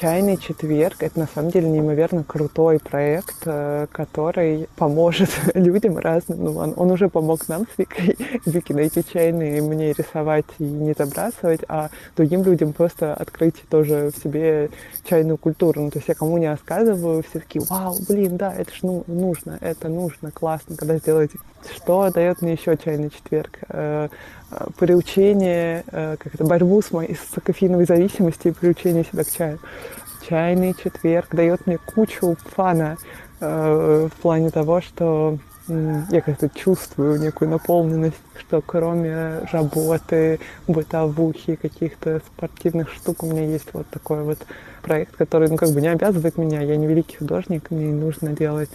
Чайный 0.00 0.38
четверг— 0.38 0.96
это 1.00 1.20
на 1.20 1.28
самом 1.32 1.50
деле 1.50 1.68
неимоверно 1.68 2.24
крутой 2.24 2.78
проект, 2.78 3.36
э, 3.44 3.86
который 3.92 4.66
поможет 4.76 5.30
людям 5.54 5.98
разным. 5.98 6.44
Ну, 6.44 6.56
он, 6.56 6.72
он 6.76 6.90
уже 6.90 7.10
помог 7.10 7.46
нам 7.48 7.66
с 7.66 7.78
Викой, 7.78 8.16
Вике 8.46 8.74
найти 8.74 9.04
чайные, 9.04 9.60
мне 9.60 9.92
рисовать 9.92 10.46
и 10.58 10.64
не 10.64 10.94
забрасывать, 10.96 11.60
а 11.68 11.90
другим 12.16 12.42
людям 12.44 12.72
просто 12.72 13.14
открыть 13.14 13.56
тоже 13.68 14.10
в 14.14 14.22
себе 14.22 14.70
чайную 15.04 15.36
культуру. 15.36 15.82
Ну, 15.82 15.90
то 15.90 15.98
есть 15.98 16.08
я 16.08 16.14
кому 16.14 16.38
не 16.38 16.48
рассказываю, 16.48 17.22
все 17.28 17.40
такие, 17.40 17.64
вау, 17.68 17.96
блин, 18.08 18.38
да, 18.38 18.54
это 18.54 18.72
ж 18.74 18.78
ну, 18.82 19.01
нужно, 19.06 19.58
это 19.60 19.88
нужно, 19.88 20.30
классно, 20.30 20.76
когда 20.76 20.96
сделаете. 20.96 21.38
Что 21.74 22.10
дает 22.10 22.42
мне 22.42 22.52
еще 22.52 22.76
чайный 22.76 23.10
четверг? 23.10 23.58
Э, 23.68 24.08
э, 24.50 24.66
приучение, 24.78 25.84
э, 25.86 26.16
как 26.18 26.34
это, 26.34 26.44
борьбу 26.44 26.82
с 26.82 26.90
моей 26.90 27.14
с 27.14 27.40
кофеиновой 27.40 27.84
зависимостью 27.84 28.52
и 28.52 28.54
приучение 28.54 29.04
себя 29.04 29.24
к 29.24 29.30
чаю. 29.30 29.58
Чайный 30.28 30.74
четверг 30.74 31.34
дает 31.34 31.66
мне 31.66 31.78
кучу 31.78 32.36
фана 32.54 32.96
в 33.40 34.10
плане 34.22 34.50
того, 34.50 34.80
что 34.80 35.36
я 36.10 36.20
как-то 36.20 36.48
чувствую 36.48 37.20
некую 37.20 37.50
наполненность, 37.50 38.20
что 38.38 38.60
кроме 38.60 39.40
работы, 39.52 40.40
бытовухи, 40.66 41.56
каких-то 41.56 42.20
спортивных 42.26 42.90
штук, 42.92 43.22
у 43.22 43.26
меня 43.26 43.44
есть 43.44 43.68
вот 43.72 43.86
такой 43.88 44.22
вот 44.22 44.38
проект, 44.82 45.16
который, 45.16 45.48
ну, 45.48 45.56
как 45.56 45.70
бы 45.70 45.80
не 45.80 45.88
обязывает 45.88 46.38
меня. 46.38 46.62
Я 46.62 46.76
не 46.76 46.86
великий 46.86 47.16
художник, 47.16 47.70
мне 47.70 47.86
не 47.86 48.00
нужно 48.00 48.32
делать 48.32 48.70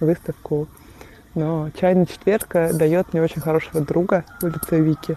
выставку 0.00 0.68
но 1.34 1.70
чайный 1.78 2.06
четверг 2.06 2.48
дает 2.52 3.12
мне 3.12 3.22
очень 3.22 3.40
хорошего 3.40 3.80
друга 3.80 4.24
в 4.40 4.46
лице 4.46 4.80
Вики. 4.80 5.16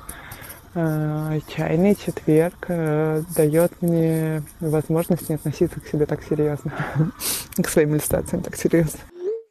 А, 0.73 1.39
чайный 1.47 1.95
четверг 1.95 2.65
э, 2.67 3.23
дает 3.35 3.71
мне 3.81 4.43
возможность 4.59 5.29
не 5.29 5.35
относиться 5.35 5.79
к 5.79 5.87
себе 5.87 6.05
так 6.05 6.23
серьезно, 6.23 6.71
к 7.57 7.67
своим 7.67 7.93
иллюстрациям 7.93 8.43
так 8.43 8.55
серьезно. 8.55 8.99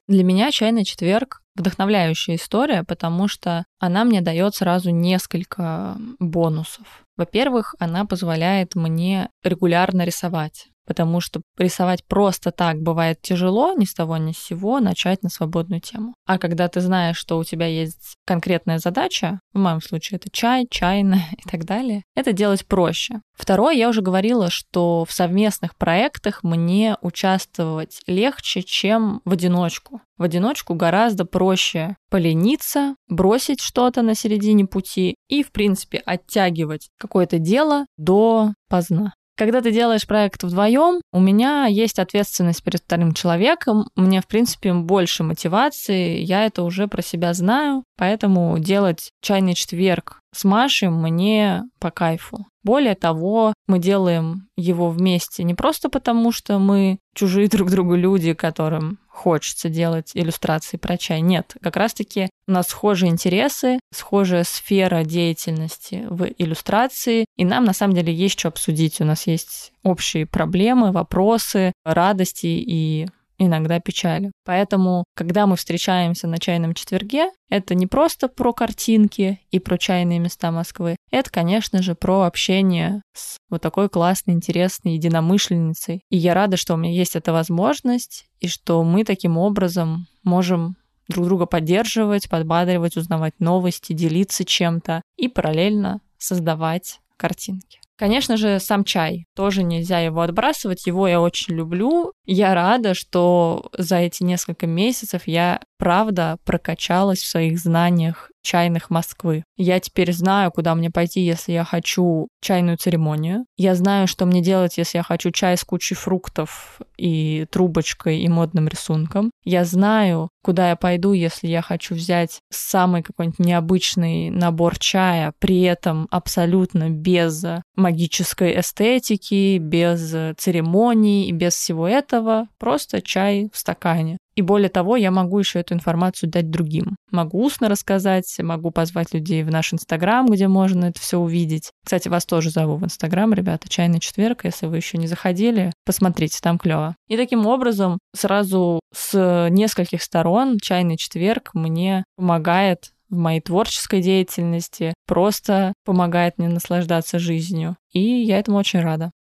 Для 0.08 0.22
меня 0.24 0.50
чайный 0.50 0.84
четверг 0.84 1.42
вдохновляющая 1.56 2.36
история, 2.36 2.84
потому 2.84 3.28
что 3.28 3.64
она 3.78 4.04
мне 4.04 4.20
дает 4.20 4.54
сразу 4.54 4.90
несколько 4.90 5.96
бонусов. 6.18 7.04
Во-первых, 7.16 7.74
она 7.78 8.04
позволяет 8.04 8.74
мне 8.74 9.30
регулярно 9.42 10.04
рисовать 10.04 10.68
потому 10.86 11.20
что 11.20 11.42
рисовать 11.58 12.04
просто 12.04 12.50
так 12.50 12.80
бывает 12.80 13.20
тяжело, 13.20 13.74
ни 13.74 13.84
с 13.84 13.94
того 13.94 14.16
ни 14.16 14.32
с 14.32 14.38
сего 14.38 14.80
начать 14.80 15.22
на 15.22 15.28
свободную 15.28 15.80
тему. 15.80 16.14
А 16.26 16.38
когда 16.38 16.68
ты 16.68 16.80
знаешь, 16.80 17.16
что 17.16 17.38
у 17.38 17.44
тебя 17.44 17.66
есть 17.66 18.16
конкретная 18.24 18.78
задача, 18.78 19.40
в 19.52 19.58
моем 19.58 19.80
случае 19.82 20.16
это 20.16 20.30
чай, 20.30 20.66
чайная 20.70 21.26
и 21.32 21.48
так 21.48 21.64
далее, 21.64 22.02
это 22.14 22.32
делать 22.32 22.66
проще. 22.66 23.20
Второе, 23.34 23.74
я 23.74 23.88
уже 23.88 24.00
говорила, 24.00 24.50
что 24.50 25.04
в 25.04 25.12
совместных 25.12 25.76
проектах 25.76 26.42
мне 26.42 26.96
участвовать 27.02 28.00
легче, 28.06 28.62
чем 28.62 29.20
в 29.24 29.32
одиночку. 29.32 30.00
В 30.16 30.22
одиночку 30.22 30.74
гораздо 30.74 31.26
проще 31.26 31.96
полениться, 32.08 32.96
бросить 33.08 33.60
что-то 33.60 34.00
на 34.00 34.14
середине 34.14 34.64
пути 34.64 35.16
и, 35.28 35.42
в 35.42 35.52
принципе, 35.52 35.98
оттягивать 35.98 36.88
какое-то 36.98 37.38
дело 37.38 37.84
до 37.98 38.54
поздна. 38.68 39.12
Когда 39.36 39.60
ты 39.60 39.70
делаешь 39.70 40.06
проект 40.06 40.42
вдвоем, 40.42 41.02
у 41.12 41.20
меня 41.20 41.66
есть 41.66 41.98
ответственность 41.98 42.64
перед 42.64 42.80
вторым 42.80 43.12
человеком, 43.12 43.90
мне, 43.94 44.22
в 44.22 44.26
принципе, 44.26 44.72
больше 44.72 45.24
мотивации, 45.24 46.20
я 46.20 46.46
это 46.46 46.62
уже 46.62 46.88
про 46.88 47.02
себя 47.02 47.34
знаю, 47.34 47.84
поэтому 47.98 48.58
делать 48.58 49.10
чайный 49.20 49.54
четверг 49.54 50.20
с 50.34 50.44
Машей 50.44 50.88
мне 50.88 51.64
по 51.78 51.90
кайфу. 51.90 52.46
Более 52.66 52.96
того, 52.96 53.54
мы 53.68 53.78
делаем 53.78 54.48
его 54.56 54.90
вместе 54.90 55.44
не 55.44 55.54
просто 55.54 55.88
потому, 55.88 56.32
что 56.32 56.58
мы 56.58 56.98
чужие 57.14 57.46
друг 57.52 57.70
другу 57.70 57.94
люди, 57.94 58.34
которым 58.34 58.98
хочется 59.06 59.68
делать 59.68 60.10
иллюстрации 60.14 60.76
про 60.76 60.98
чай. 60.98 61.20
Нет, 61.20 61.54
как 61.62 61.76
раз-таки 61.76 62.28
у 62.48 62.50
нас 62.50 62.66
схожие 62.66 63.12
интересы, 63.12 63.78
схожая 63.94 64.42
сфера 64.42 65.04
деятельности 65.04 66.06
в 66.10 66.26
иллюстрации, 66.38 67.24
и 67.36 67.44
нам 67.44 67.64
на 67.64 67.72
самом 67.72 67.94
деле 67.94 68.12
есть 68.12 68.36
что 68.36 68.48
обсудить. 68.48 69.00
У 69.00 69.04
нас 69.04 69.28
есть 69.28 69.72
общие 69.84 70.26
проблемы, 70.26 70.90
вопросы, 70.90 71.72
радости 71.84 72.46
и 72.46 73.06
иногда 73.38 73.80
печали. 73.80 74.32
Поэтому, 74.44 75.04
когда 75.14 75.46
мы 75.46 75.56
встречаемся 75.56 76.26
на 76.26 76.38
чайном 76.38 76.74
четверге, 76.74 77.30
это 77.48 77.74
не 77.74 77.86
просто 77.86 78.28
про 78.28 78.52
картинки 78.52 79.40
и 79.50 79.58
про 79.58 79.78
чайные 79.78 80.18
места 80.18 80.50
Москвы, 80.50 80.96
это, 81.10 81.30
конечно 81.30 81.82
же, 81.82 81.94
про 81.94 82.22
общение 82.22 83.02
с 83.14 83.36
вот 83.50 83.62
такой 83.62 83.88
классной, 83.88 84.34
интересной 84.34 84.94
единомышленницей. 84.94 86.02
И 86.10 86.16
я 86.16 86.34
рада, 86.34 86.56
что 86.56 86.74
у 86.74 86.76
меня 86.76 86.92
есть 86.92 87.16
эта 87.16 87.32
возможность, 87.32 88.26
и 88.40 88.48
что 88.48 88.82
мы 88.82 89.04
таким 89.04 89.38
образом 89.38 90.06
можем 90.22 90.76
друг 91.08 91.26
друга 91.26 91.46
поддерживать, 91.46 92.28
подбадривать, 92.28 92.96
узнавать 92.96 93.34
новости, 93.38 93.92
делиться 93.92 94.44
чем-то 94.44 95.02
и 95.16 95.28
параллельно 95.28 96.00
создавать 96.18 97.00
картинки. 97.16 97.80
Конечно 97.98 98.36
же, 98.36 98.60
сам 98.60 98.84
чай. 98.84 99.24
Тоже 99.34 99.62
нельзя 99.62 100.00
его 100.00 100.20
отбрасывать. 100.20 100.86
Его 100.86 101.08
я 101.08 101.20
очень 101.20 101.54
люблю. 101.54 102.12
Я 102.26 102.54
рада, 102.54 102.92
что 102.94 103.70
за 103.76 103.96
эти 103.96 104.22
несколько 104.22 104.66
месяцев 104.66 105.22
я, 105.26 105.62
правда, 105.78 106.38
прокачалась 106.44 107.20
в 107.20 107.26
своих 107.26 107.58
знаниях 107.58 108.30
чайных 108.46 108.90
Москвы. 108.90 109.42
Я 109.56 109.80
теперь 109.80 110.12
знаю, 110.12 110.52
куда 110.52 110.74
мне 110.74 110.88
пойти, 110.90 111.20
если 111.20 111.52
я 111.52 111.64
хочу 111.64 112.28
чайную 112.40 112.76
церемонию. 112.76 113.44
Я 113.56 113.74
знаю, 113.74 114.06
что 114.06 114.24
мне 114.24 114.40
делать, 114.40 114.78
если 114.78 114.98
я 114.98 115.02
хочу 115.02 115.32
чай 115.32 115.56
с 115.56 115.64
кучей 115.64 115.96
фруктов 115.96 116.80
и 116.96 117.46
трубочкой 117.50 118.20
и 118.20 118.28
модным 118.28 118.68
рисунком. 118.68 119.32
Я 119.42 119.64
знаю, 119.64 120.30
куда 120.44 120.70
я 120.70 120.76
пойду, 120.76 121.12
если 121.12 121.48
я 121.48 121.60
хочу 121.60 121.96
взять 121.96 122.38
самый 122.50 123.02
какой-нибудь 123.02 123.40
необычный 123.40 124.30
набор 124.30 124.78
чая, 124.78 125.32
при 125.40 125.62
этом 125.62 126.06
абсолютно 126.12 126.88
без 126.88 127.44
магической 127.74 128.60
эстетики, 128.60 129.58
без 129.58 130.14
церемоний 130.38 131.24
и 131.24 131.32
без 131.32 131.54
всего 131.54 131.88
этого. 131.88 132.48
Просто 132.58 133.02
чай 133.02 133.50
в 133.52 133.58
стакане. 133.58 134.18
И 134.36 134.42
более 134.42 134.68
того, 134.68 134.96
я 134.96 135.10
могу 135.10 135.38
еще 135.38 135.60
эту 135.60 135.74
информацию 135.74 136.30
дать 136.30 136.50
другим. 136.50 136.96
Могу 137.10 137.42
устно 137.42 137.70
рассказать, 137.70 138.36
могу 138.38 138.70
позвать 138.70 139.14
людей 139.14 139.42
в 139.42 139.50
наш 139.50 139.72
Инстаграм, 139.72 140.26
где 140.26 140.46
можно 140.46 140.84
это 140.84 141.00
все 141.00 141.18
увидеть. 141.18 141.70
Кстати, 141.84 142.08
вас 142.08 142.26
тоже 142.26 142.50
зову 142.50 142.76
в 142.76 142.84
Инстаграм, 142.84 143.32
ребята, 143.32 143.68
Чайный 143.68 143.98
четверг, 143.98 144.44
если 144.44 144.66
вы 144.66 144.76
еще 144.76 144.98
не 144.98 145.06
заходили, 145.06 145.72
посмотрите, 145.86 146.38
там 146.42 146.58
клево. 146.58 146.94
И 147.08 147.16
таким 147.16 147.46
образом 147.46 147.98
сразу 148.14 148.80
с 148.94 149.48
нескольких 149.50 150.02
сторон 150.02 150.58
Чайный 150.60 150.98
четверг 150.98 151.50
мне 151.54 152.04
помогает 152.16 152.90
в 153.08 153.16
моей 153.16 153.40
творческой 153.40 154.02
деятельности, 154.02 154.92
просто 155.06 155.72
помогает 155.84 156.38
мне 156.38 156.48
наслаждаться 156.48 157.18
жизнью. 157.18 157.76
И 157.92 158.00
я 158.00 158.38
этому 158.38 158.58
очень 158.58 158.80
рада. 158.80 159.12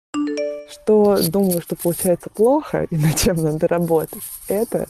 Что 0.68 1.16
думаю, 1.28 1.62
что 1.62 1.76
получается 1.76 2.28
плохо 2.28 2.86
и 2.90 2.96
над 2.96 3.16
чем 3.16 3.36
надо 3.36 3.68
работать, 3.68 4.22
это 4.48 4.88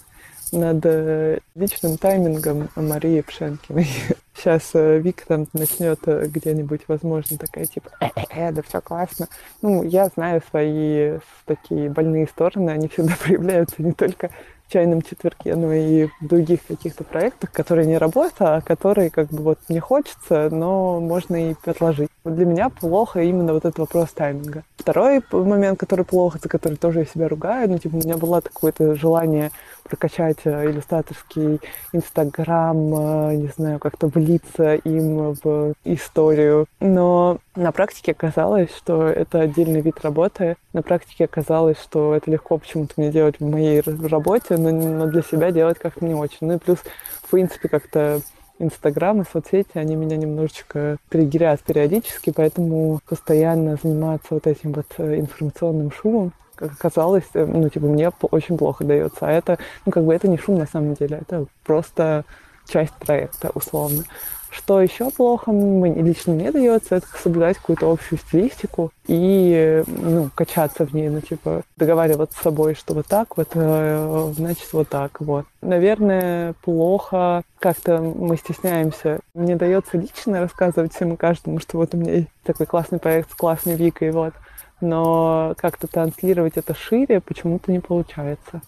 над 0.53 0.85
э, 0.85 1.39
личным 1.55 1.99
таймингом 1.99 2.69
Марии 2.77 3.21
Пшенкиной. 3.21 3.89
Сейчас 4.35 4.71
э, 4.75 4.99
Вика 4.99 5.27
там 5.27 5.47
начнет 5.55 5.99
э, 6.07 6.27
где-нибудь, 6.27 6.83
возможно, 6.89 7.39
такая 7.39 7.65
типа, 7.67 7.91
э, 8.01 8.53
да 8.53 8.63
все 8.63 8.81
классно. 8.81 9.29
Ну, 9.63 9.83
я 9.83 10.09
знаю 10.09 10.43
свои 10.51 11.19
такие 11.47 11.89
больные 11.89 12.27
стороны, 12.27 12.71
они 12.71 12.89
всегда 12.89 13.15
проявляются 13.23 13.83
не 13.83 13.93
только 13.93 14.31
в 14.67 14.73
чайном 14.73 15.01
четверге, 15.03 15.55
но 15.55 15.73
и 15.73 16.07
в 16.21 16.27
других 16.27 16.67
каких-то 16.67 17.05
проектах, 17.05 17.53
которые 17.53 17.87
не 17.87 17.99
работа, 17.99 18.57
а 18.57 18.61
которые 18.61 19.11
как 19.11 19.29
бы 19.29 19.43
вот 19.43 19.59
мне 19.69 19.81
хочется, 19.81 20.49
но 20.51 21.01
можно 21.01 21.51
и 21.51 21.55
отложить. 21.65 22.11
Вот 22.25 22.35
для 22.35 22.47
меня 22.47 22.69
плохо 22.69 23.23
именно 23.23 23.53
вот 23.53 23.65
этот 23.65 23.79
вопрос 23.79 24.11
тайминга. 24.11 24.65
Второй 24.77 25.23
момент, 25.31 25.79
который 25.79 26.05
плохо, 26.05 26.41
за 26.43 26.49
который 26.49 26.77
тоже 26.77 27.01
я 27.01 27.05
себя 27.07 27.29
ругаю, 27.29 27.71
ну, 27.71 27.79
типа, 27.79 27.97
у 27.97 27.99
меня 27.99 28.17
было 28.17 28.41
такое-то 28.41 28.97
желание 28.97 29.53
прокачать 29.87 30.39
э, 30.45 30.71
иллюстраторский 30.71 31.61
Инстаграм, 31.93 32.77
э, 32.77 33.35
не 33.37 33.49
знаю, 33.49 33.79
как-то 33.79 34.09
влиться 34.09 34.75
им 34.75 35.33
в 35.43 35.75
историю. 35.85 36.67
Но 36.81 37.39
на 37.55 37.73
практике 37.73 38.13
оказалось, 38.13 38.75
что 38.77 39.07
это 39.09 39.41
отдельный 39.41 39.81
вид 39.81 40.01
работы. 40.03 40.57
На 40.73 40.83
практике 40.83 41.25
оказалось, 41.25 41.81
что 41.81 42.15
это 42.15 42.31
легко 42.31 42.59
почему-то 42.59 42.95
мне 42.97 43.11
делать 43.11 43.37
в 43.41 43.45
моей 43.45 43.81
работе, 43.81 44.57
но, 44.57 45.07
для 45.07 45.23
себя 45.23 45.51
делать 45.51 45.79
как-то 45.79 46.05
не 46.05 46.15
очень. 46.15 46.47
Ну 46.47 46.55
и 46.55 46.59
плюс, 46.59 46.79
в 47.23 47.31
принципе, 47.31 47.69
как-то 47.69 48.21
Инстаграм 48.59 49.21
и 49.21 49.25
соцсети, 49.31 49.73
они 49.75 49.97
меня 49.97 50.17
немножечко 50.17 50.97
триггерят 51.11 51.61
периодически, 51.61 52.33
поэтому 52.35 53.01
постоянно 53.07 53.77
заниматься 53.83 54.29
вот 54.31 54.47
этим 54.47 54.73
вот 54.73 54.87
э, 54.99 55.19
информационным 55.19 55.91
шумом 55.93 56.33
как 56.57 56.73
оказалось, 56.73 57.25
э, 57.35 57.45
ну, 57.45 57.69
типа, 57.69 57.87
мне 57.87 58.11
очень 58.31 58.59
плохо 58.59 58.85
дается. 58.85 59.19
А 59.21 59.31
это, 59.31 59.59
ну, 59.85 59.93
как 59.93 60.05
бы 60.05 60.15
это 60.15 60.27
не 60.27 60.39
шум 60.39 60.59
на 60.59 60.67
самом 60.67 60.95
деле, 60.95 61.19
это 61.21 61.47
просто 61.65 62.25
часть 62.67 62.95
проекта, 62.95 63.51
условно. 63.55 64.03
Что 64.51 64.81
еще 64.81 65.11
плохо, 65.11 65.53
мне, 65.53 66.03
лично 66.03 66.33
мне 66.33 66.51
дается, 66.51 66.97
это 66.97 67.07
соблюдать 67.23 67.59
какую-то 67.59 67.91
общую 67.91 68.19
стилистику 68.19 68.91
и 69.07 69.85
ну, 69.87 70.31
качаться 70.35 70.87
в 70.87 70.95
ней, 70.95 71.11
ну, 71.11 71.21
типа, 71.21 71.63
договариваться 71.77 72.39
с 72.39 72.43
собой, 72.43 72.75
что 72.75 72.95
вот 72.95 73.07
так 73.07 73.37
вот, 73.37 73.49
э, 73.53 74.33
значит, 74.35 74.73
вот 74.73 74.89
так 74.89 75.21
вот. 75.21 75.45
Наверное, 75.61 76.55
плохо 76.63 77.43
как-то 77.59 77.99
мы 77.99 78.37
стесняемся. 78.37 79.21
Мне 79.35 79.57
дается 79.57 79.99
лично 79.99 80.41
рассказывать 80.41 80.95
всем 80.95 81.13
и 81.13 81.17
каждому, 81.17 81.59
что 81.59 81.77
вот 81.77 81.95
у 81.95 81.99
меня 81.99 82.15
есть 82.15 82.29
такой 82.43 82.65
классный 82.65 82.99
проект 82.99 83.33
с 83.33 83.35
классной 83.35 83.75
Викой, 83.75 84.11
вот. 84.11 84.33
Но 84.81 85.55
как-то 85.57 85.87
транслировать 85.87 86.57
это 86.57 86.75
шире 86.75 87.21
почему-то 87.21 87.73
не 87.73 87.81
получается. 87.81 88.63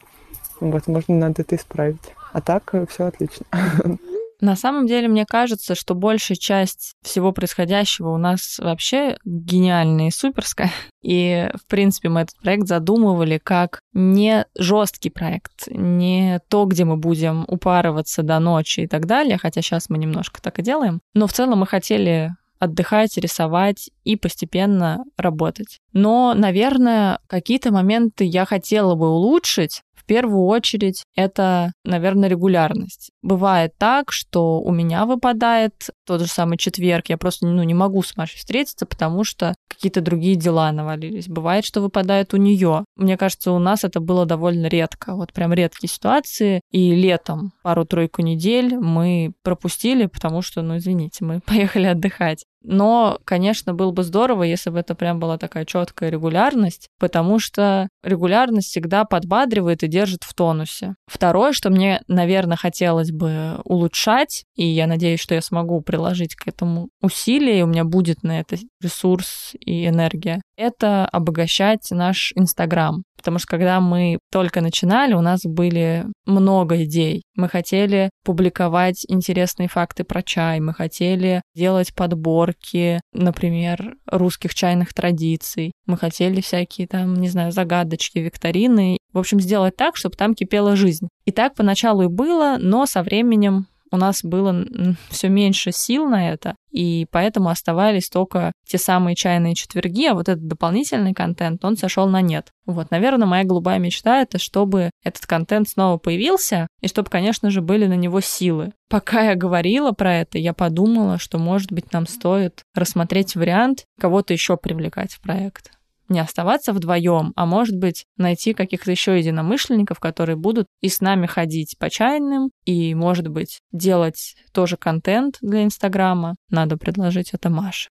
Возможно, 0.60 1.14
надо 1.14 1.42
это 1.42 1.56
исправить. 1.56 2.14
А 2.32 2.40
так 2.40 2.74
э, 2.74 2.86
все 2.86 3.04
отлично. 3.04 3.46
На 4.40 4.54
самом 4.54 4.86
деле, 4.86 5.08
мне 5.08 5.26
кажется, 5.26 5.74
что 5.74 5.94
большая 5.94 6.36
часть 6.36 6.94
всего 7.02 7.32
происходящего 7.32 8.10
у 8.10 8.18
нас 8.18 8.58
вообще 8.60 9.18
гениальная 9.24 10.08
и 10.08 10.12
суперская. 10.12 10.70
И, 11.02 11.50
в 11.54 11.66
принципе, 11.66 12.08
мы 12.08 12.20
этот 12.20 12.36
проект 12.38 12.68
задумывали 12.68 13.40
как 13.42 13.80
не 13.94 14.46
жесткий 14.56 15.10
проект, 15.10 15.66
не 15.68 16.40
то, 16.48 16.66
где 16.66 16.84
мы 16.84 16.96
будем 16.96 17.44
упарываться 17.48 18.22
до 18.22 18.38
ночи 18.38 18.80
и 18.80 18.86
так 18.86 19.06
далее, 19.06 19.38
хотя 19.38 19.60
сейчас 19.60 19.88
мы 19.88 19.98
немножко 19.98 20.40
так 20.40 20.60
и 20.60 20.62
делаем. 20.62 21.00
Но 21.14 21.26
в 21.26 21.32
целом 21.32 21.58
мы 21.58 21.66
хотели 21.66 22.30
отдыхать, 22.58 23.16
рисовать 23.16 23.90
и 24.04 24.16
постепенно 24.16 25.04
работать. 25.16 25.78
Но, 25.92 26.34
наверное, 26.34 27.18
какие-то 27.26 27.72
моменты 27.72 28.24
я 28.24 28.44
хотела 28.44 28.94
бы 28.94 29.08
улучшить, 29.08 29.82
первую 30.08 30.46
очередь 30.46 31.04
это, 31.14 31.72
наверное, 31.84 32.28
регулярность. 32.28 33.12
Бывает 33.22 33.74
так, 33.78 34.10
что 34.10 34.60
у 34.60 34.72
меня 34.72 35.04
выпадает 35.04 35.90
тот 36.04 36.22
же 36.22 36.26
самый 36.26 36.56
четверг, 36.56 37.10
я 37.10 37.18
просто 37.18 37.46
ну, 37.46 37.62
не 37.62 37.74
могу 37.74 38.02
с 38.02 38.16
Машей 38.16 38.38
встретиться, 38.38 38.86
потому 38.86 39.22
что 39.22 39.54
какие-то 39.68 40.00
другие 40.00 40.34
дела 40.34 40.72
навалились. 40.72 41.28
Бывает, 41.28 41.64
что 41.64 41.80
выпадает 41.80 42.34
у 42.34 42.38
нее. 42.38 42.84
Мне 42.96 43.16
кажется, 43.16 43.52
у 43.52 43.58
нас 43.58 43.84
это 43.84 44.00
было 44.00 44.24
довольно 44.24 44.66
редко. 44.66 45.14
Вот 45.14 45.32
прям 45.32 45.52
редкие 45.52 45.90
ситуации. 45.90 46.62
И 46.72 46.94
летом 46.94 47.52
пару-тройку 47.62 48.22
недель 48.22 48.76
мы 48.76 49.32
пропустили, 49.42 50.06
потому 50.06 50.40
что, 50.40 50.62
ну, 50.62 50.78
извините, 50.78 51.24
мы 51.24 51.40
поехали 51.46 51.86
отдыхать. 51.86 52.44
Но, 52.62 53.18
конечно, 53.24 53.74
было 53.74 53.92
бы 53.92 54.02
здорово, 54.02 54.42
если 54.42 54.70
бы 54.70 54.78
это 54.78 54.94
прям 54.94 55.20
была 55.20 55.38
такая 55.38 55.64
четкая 55.64 56.10
регулярность, 56.10 56.88
потому 56.98 57.38
что 57.38 57.88
регулярность 58.02 58.68
всегда 58.68 59.04
подбадривает 59.04 59.82
и 59.82 59.88
держит 59.88 60.24
в 60.24 60.34
тонусе. 60.34 60.94
Второе, 61.06 61.52
что 61.52 61.70
мне, 61.70 62.02
наверное, 62.08 62.56
хотелось 62.56 63.12
бы 63.12 63.60
улучшать, 63.64 64.44
и 64.56 64.66
я 64.66 64.86
надеюсь, 64.86 65.20
что 65.20 65.34
я 65.34 65.40
смогу 65.40 65.80
приложить 65.80 66.34
к 66.34 66.48
этому 66.48 66.88
усилия, 67.00 67.60
и 67.60 67.62
у 67.62 67.66
меня 67.66 67.84
будет 67.84 68.22
на 68.22 68.40
это 68.40 68.56
ресурс 68.80 69.54
и 69.60 69.86
энергия, 69.86 70.40
это 70.56 71.06
обогащать 71.06 71.90
наш 71.90 72.32
Инстаграм. 72.34 73.02
Потому 73.16 73.38
что 73.38 73.48
когда 73.48 73.80
мы 73.80 74.18
только 74.30 74.60
начинали, 74.60 75.12
у 75.12 75.20
нас 75.20 75.40
были 75.42 76.06
много 76.24 76.84
идей. 76.84 77.22
Мы 77.34 77.48
хотели 77.48 78.10
публиковать 78.24 79.04
интересные 79.08 79.68
факты 79.68 80.04
про 80.04 80.22
чай, 80.22 80.60
мы 80.60 80.72
хотели 80.72 81.42
делать 81.54 81.94
подборки, 81.94 83.00
например, 83.12 83.96
русских 84.06 84.54
чайных 84.54 84.94
традиций, 84.94 85.72
мы 85.86 85.96
хотели 85.96 86.40
всякие 86.40 86.86
там, 86.86 87.14
не 87.14 87.28
знаю, 87.28 87.50
загадочки, 87.50 88.18
викторины. 88.18 88.98
В 89.12 89.18
общем, 89.18 89.40
сделать 89.40 89.74
так, 89.74 89.96
чтобы 89.96 90.16
там 90.16 90.34
кипела 90.34 90.76
жизнь. 90.76 91.08
И 91.24 91.32
так 91.32 91.54
поначалу 91.54 92.02
и 92.02 92.08
было, 92.08 92.56
но 92.60 92.86
со 92.86 93.02
временем 93.02 93.66
у 93.90 93.96
нас 93.96 94.22
было 94.22 94.64
все 95.10 95.28
меньше 95.28 95.72
сил 95.72 96.06
на 96.06 96.30
это, 96.30 96.54
и 96.70 97.06
поэтому 97.10 97.48
оставались 97.48 98.08
только 98.08 98.52
те 98.66 98.78
самые 98.78 99.16
чайные 99.16 99.54
четверги, 99.54 100.06
а 100.06 100.14
вот 100.14 100.28
этот 100.28 100.46
дополнительный 100.46 101.14
контент, 101.14 101.64
он 101.64 101.76
сошел 101.76 102.06
на 102.08 102.20
нет. 102.20 102.50
Вот, 102.66 102.90
наверное, 102.90 103.26
моя 103.26 103.44
голубая 103.44 103.78
мечта— 103.78 104.20
это 104.22 104.38
чтобы 104.38 104.90
этот 105.02 105.26
контент 105.26 105.68
снова 105.68 105.98
появился, 105.98 106.66
и 106.80 106.88
чтобы, 106.88 107.10
конечно 107.10 107.50
же, 107.50 107.62
были 107.62 107.86
на 107.86 107.96
него 107.96 108.20
силы. 108.20 108.72
Пока 108.90 109.22
я 109.22 109.34
говорила 109.34 109.92
про 109.92 110.16
это, 110.16 110.38
я 110.38 110.52
подумала, 110.52 111.18
что, 111.18 111.38
может 111.38 111.72
быть, 111.72 111.92
нам 111.92 112.06
стоит 112.06 112.62
рассмотреть 112.74 113.36
вариант 113.36 113.84
кого-то 113.98 114.32
еще 114.32 114.56
привлекать 114.56 115.12
в 115.12 115.20
проект 115.20 115.70
не 116.08 116.20
оставаться 116.20 116.72
вдвоем, 116.72 117.32
а 117.36 117.46
может 117.46 117.76
быть 117.76 118.06
найти 118.16 118.54
каких-то 118.54 118.90
еще 118.90 119.18
единомышленников, 119.18 120.00
которые 120.00 120.36
будут 120.36 120.66
и 120.80 120.88
с 120.88 121.00
нами 121.00 121.26
ходить 121.26 121.76
по 121.78 121.90
чайным, 121.90 122.50
и, 122.64 122.94
может 122.94 123.28
быть, 123.28 123.60
делать 123.72 124.36
тоже 124.52 124.76
контент 124.76 125.38
для 125.40 125.64
Инстаграма. 125.64 126.36
Надо 126.50 126.76
предложить 126.76 127.30
это 127.32 127.50
Маше. 127.50 127.88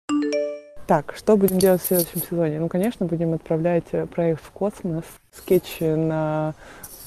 Так, 0.88 1.14
что 1.16 1.38
будем 1.38 1.60
делать 1.60 1.82
в 1.82 1.86
следующем 1.86 2.22
сезоне? 2.22 2.60
Ну, 2.60 2.68
конечно, 2.68 3.06
будем 3.06 3.34
отправлять 3.34 3.86
э, 3.94 4.06
проект 4.06 4.44
в 4.44 4.52
космос, 4.52 5.06
скетчи 5.32 5.84
на 5.84 6.56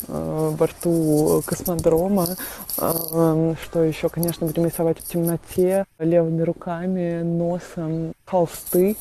борту 0.08 1.42
космодрома. 1.46 2.26
Э, 2.78 3.54
что 3.62 3.82
еще, 3.82 4.08
конечно, 4.08 4.46
будем 4.46 4.66
рисовать 4.66 4.98
в 4.98 5.06
темноте, 5.06 5.86
левыми 5.98 6.42
руками, 6.42 7.22
носом, 7.22 8.12
холсты, 8.24 8.96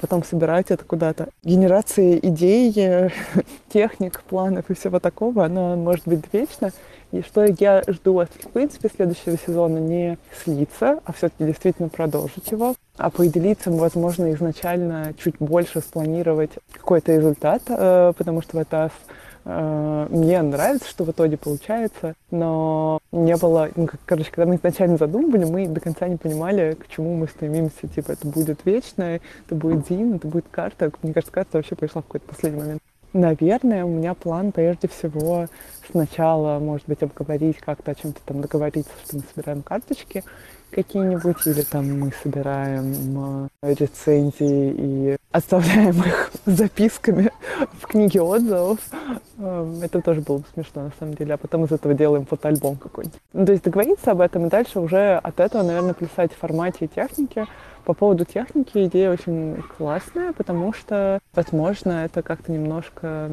потом 0.00 0.24
собирать 0.24 0.70
это 0.70 0.84
куда-то. 0.84 1.28
Генерация 1.42 2.16
идей, 2.16 2.72
техник, 3.72 4.22
планов 4.28 4.70
и 4.70 4.74
всего 4.74 4.98
такого, 5.00 5.44
она 5.44 5.76
может 5.76 6.06
быть 6.06 6.24
вечна. 6.32 6.72
И 7.10 7.22
что 7.22 7.44
я 7.44 7.82
жду 7.86 8.18
от, 8.18 8.30
в 8.30 8.50
принципе, 8.50 8.90
следующего 8.94 9.38
сезона 9.38 9.78
не 9.78 10.18
слиться, 10.44 11.00
а 11.04 11.12
все-таки 11.14 11.44
действительно 11.44 11.88
продолжить 11.88 12.50
его, 12.50 12.74
а 12.98 13.08
поделиться, 13.08 13.70
возможно, 13.70 14.30
изначально 14.34 15.14
чуть 15.14 15.36
больше 15.38 15.80
спланировать 15.80 16.50
какой-то 16.70 17.16
результат, 17.16 17.62
э, 17.68 18.12
потому 18.14 18.42
что 18.42 18.60
это 18.60 18.90
Э, 18.90 19.27
мне 19.48 20.42
нравится, 20.42 20.86
что 20.86 21.04
в 21.04 21.10
итоге 21.10 21.38
получается, 21.38 22.14
но 22.30 23.00
не 23.12 23.34
было, 23.36 23.70
ну, 23.76 23.88
короче, 24.04 24.30
когда 24.30 24.44
мы 24.50 24.56
изначально 24.56 24.98
задумывали, 24.98 25.46
мы 25.46 25.66
до 25.66 25.80
конца 25.80 26.06
не 26.06 26.16
понимали, 26.16 26.76
к 26.78 26.86
чему 26.88 27.16
мы 27.16 27.28
стремимся. 27.28 27.88
Типа, 27.88 28.12
это 28.12 28.28
будет 28.28 28.60
вечное, 28.66 29.22
это 29.46 29.54
будет 29.54 29.88
Зин, 29.88 30.16
это 30.16 30.28
будет 30.28 30.44
карта. 30.50 30.92
Мне 31.02 31.14
кажется, 31.14 31.32
карта 31.32 31.56
вообще 31.56 31.76
пришла 31.76 32.02
в 32.02 32.04
какой-то 32.04 32.26
последний 32.28 32.60
момент. 32.60 32.82
Наверное, 33.14 33.86
у 33.86 33.88
меня 33.88 34.12
план 34.12 34.52
прежде 34.52 34.86
всего 34.86 35.46
сначала, 35.90 36.58
может 36.58 36.86
быть, 36.86 37.02
обговорить 37.02 37.56
как-то 37.56 37.92
о 37.92 37.94
чем-то 37.94 38.20
там 38.26 38.42
договориться, 38.42 38.92
что 39.02 39.16
мы 39.16 39.22
собираем 39.34 39.62
карточки, 39.62 40.24
какие-нибудь, 40.70 41.46
или 41.46 41.62
там 41.62 42.00
мы 42.00 42.12
собираем 42.22 43.48
э, 43.62 43.74
рецензии 43.74 44.74
и 44.76 45.16
оставляем 45.30 46.00
их 46.06 46.30
записками 46.46 47.30
в 47.80 47.86
книге 47.86 48.22
отзывов. 48.22 48.78
Э, 49.38 49.80
это 49.82 50.00
тоже 50.00 50.20
было 50.20 50.38
бы 50.38 50.44
смешно, 50.54 50.84
на 50.84 50.92
самом 50.98 51.14
деле. 51.14 51.34
А 51.34 51.36
потом 51.36 51.64
из 51.64 51.72
этого 51.72 51.94
делаем 51.94 52.26
фотоальбом 52.26 52.76
какой-нибудь. 52.76 53.20
Ну, 53.32 53.46
то 53.46 53.52
есть 53.52 53.64
договориться 53.64 54.12
об 54.12 54.20
этом, 54.20 54.46
и 54.46 54.50
дальше 54.50 54.80
уже 54.80 55.16
от 55.16 55.40
этого, 55.40 55.62
наверное, 55.62 55.94
писать 55.94 56.32
в 56.32 56.36
формате 56.36 56.88
техники. 56.88 57.46
По 57.84 57.94
поводу 57.94 58.24
техники 58.24 58.86
идея 58.86 59.10
очень 59.10 59.62
классная, 59.76 60.32
потому 60.34 60.72
что, 60.74 61.20
возможно, 61.34 62.04
это 62.04 62.22
как-то 62.22 62.52
немножко 62.52 63.30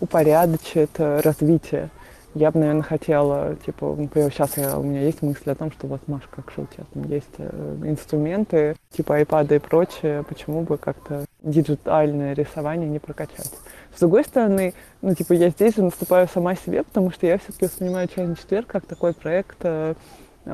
упорядочит 0.00 0.90
развитие 0.98 1.90
я 2.38 2.50
бы, 2.50 2.60
наверное, 2.60 2.82
хотела, 2.82 3.56
типа, 3.56 3.94
например, 3.96 4.32
сейчас 4.32 4.56
я, 4.56 4.78
у 4.78 4.82
меня 4.82 5.02
есть 5.02 5.22
мысль 5.22 5.50
о 5.50 5.54
том, 5.54 5.72
что 5.72 5.86
вот, 5.86 6.06
Маш, 6.06 6.22
как 6.30 6.50
шутят, 6.50 6.86
там 6.94 7.04
есть 7.04 7.26
э, 7.38 7.76
инструменты, 7.84 8.76
типа 8.90 9.20
iPad 9.20 9.56
и 9.56 9.58
прочее, 9.58 10.24
почему 10.28 10.62
бы 10.62 10.78
как-то 10.78 11.24
диджитальное 11.42 12.34
рисование 12.34 12.88
не 12.88 12.98
прокачать. 12.98 13.52
С 13.94 14.00
другой 14.00 14.24
стороны, 14.24 14.74
ну, 15.02 15.14
типа, 15.14 15.32
я 15.32 15.50
здесь 15.50 15.74
же 15.74 15.82
наступаю 15.82 16.28
сама 16.28 16.54
себе, 16.54 16.84
потому 16.84 17.10
что 17.10 17.26
я 17.26 17.38
все-таки 17.38 17.66
воспринимаю 17.66 18.08
«Чайный 18.14 18.36
четверг» 18.36 18.66
как 18.68 18.86
такой 18.86 19.14
проект, 19.14 19.58
э, 19.62 19.94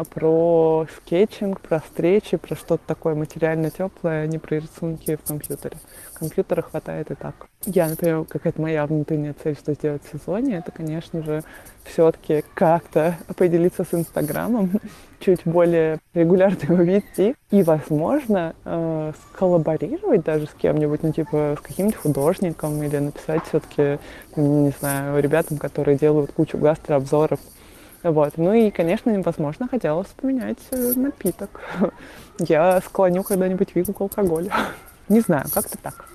про 0.03 0.87
скетчинг, 0.97 1.61
про 1.61 1.79
встречи, 1.79 2.37
про 2.37 2.57
что-то 2.57 2.83
такое 2.87 3.15
материально 3.15 3.71
теплое, 3.71 4.25
а 4.25 4.27
не 4.27 4.39
про 4.39 4.57
рисунки 4.57 5.17
в 5.17 5.29
компьютере. 5.29 5.77
Компьютера 6.15 6.63
хватает 6.63 7.11
и 7.11 7.15
так. 7.15 7.47
Я, 7.67 7.89
например, 7.89 8.25
какая-то 8.25 8.61
моя 8.61 8.87
внутренняя 8.87 9.35
цель, 9.43 9.57
что 9.57 9.73
сделать 9.75 10.03
в 10.03 10.19
сезоне, 10.19 10.59
это, 10.59 10.73
конечно 10.73 11.23
же, 11.23 11.43
все-таки 11.85 12.45
как-то 12.55 13.17
поделиться 13.37 13.85
с 13.85 13.95
Инстаграмом, 13.95 14.73
чуть 15.21 15.41
более 15.45 15.99
регулярно 16.13 16.59
его 16.63 16.83
вести 16.83 17.35
и, 17.51 17.63
возможно, 17.63 18.55
э, 18.65 19.13
сколлаборировать 19.31 20.25
даже 20.25 20.47
с 20.47 20.55
кем-нибудь, 20.55 21.03
ну, 21.03 21.13
типа, 21.13 21.57
с 21.59 21.63
каким-нибудь 21.63 21.97
художником 21.97 22.83
или 22.83 22.99
написать 22.99 23.43
все-таки, 23.49 23.99
не 24.37 24.73
знаю, 24.81 25.23
ребятам, 25.23 25.59
которые 25.59 25.97
делают 25.97 26.33
кучу 26.33 26.59
гастрообзоров 26.59 27.41
вот. 28.11 28.35
Ну 28.37 28.53
и, 28.53 28.71
конечно, 28.71 29.21
возможно, 29.23 29.67
хотелось 29.69 30.09
поменять 30.09 30.59
э, 30.71 30.93
напиток. 30.95 31.61
Я 32.39 32.81
склоню 32.81 33.23
когда-нибудь 33.23 33.75
Вику 33.75 33.93
к 33.93 34.01
алкоголю. 34.01 34.51
Не 35.09 35.21
знаю, 35.21 35.47
как-то 35.53 35.79
так. 35.79 36.07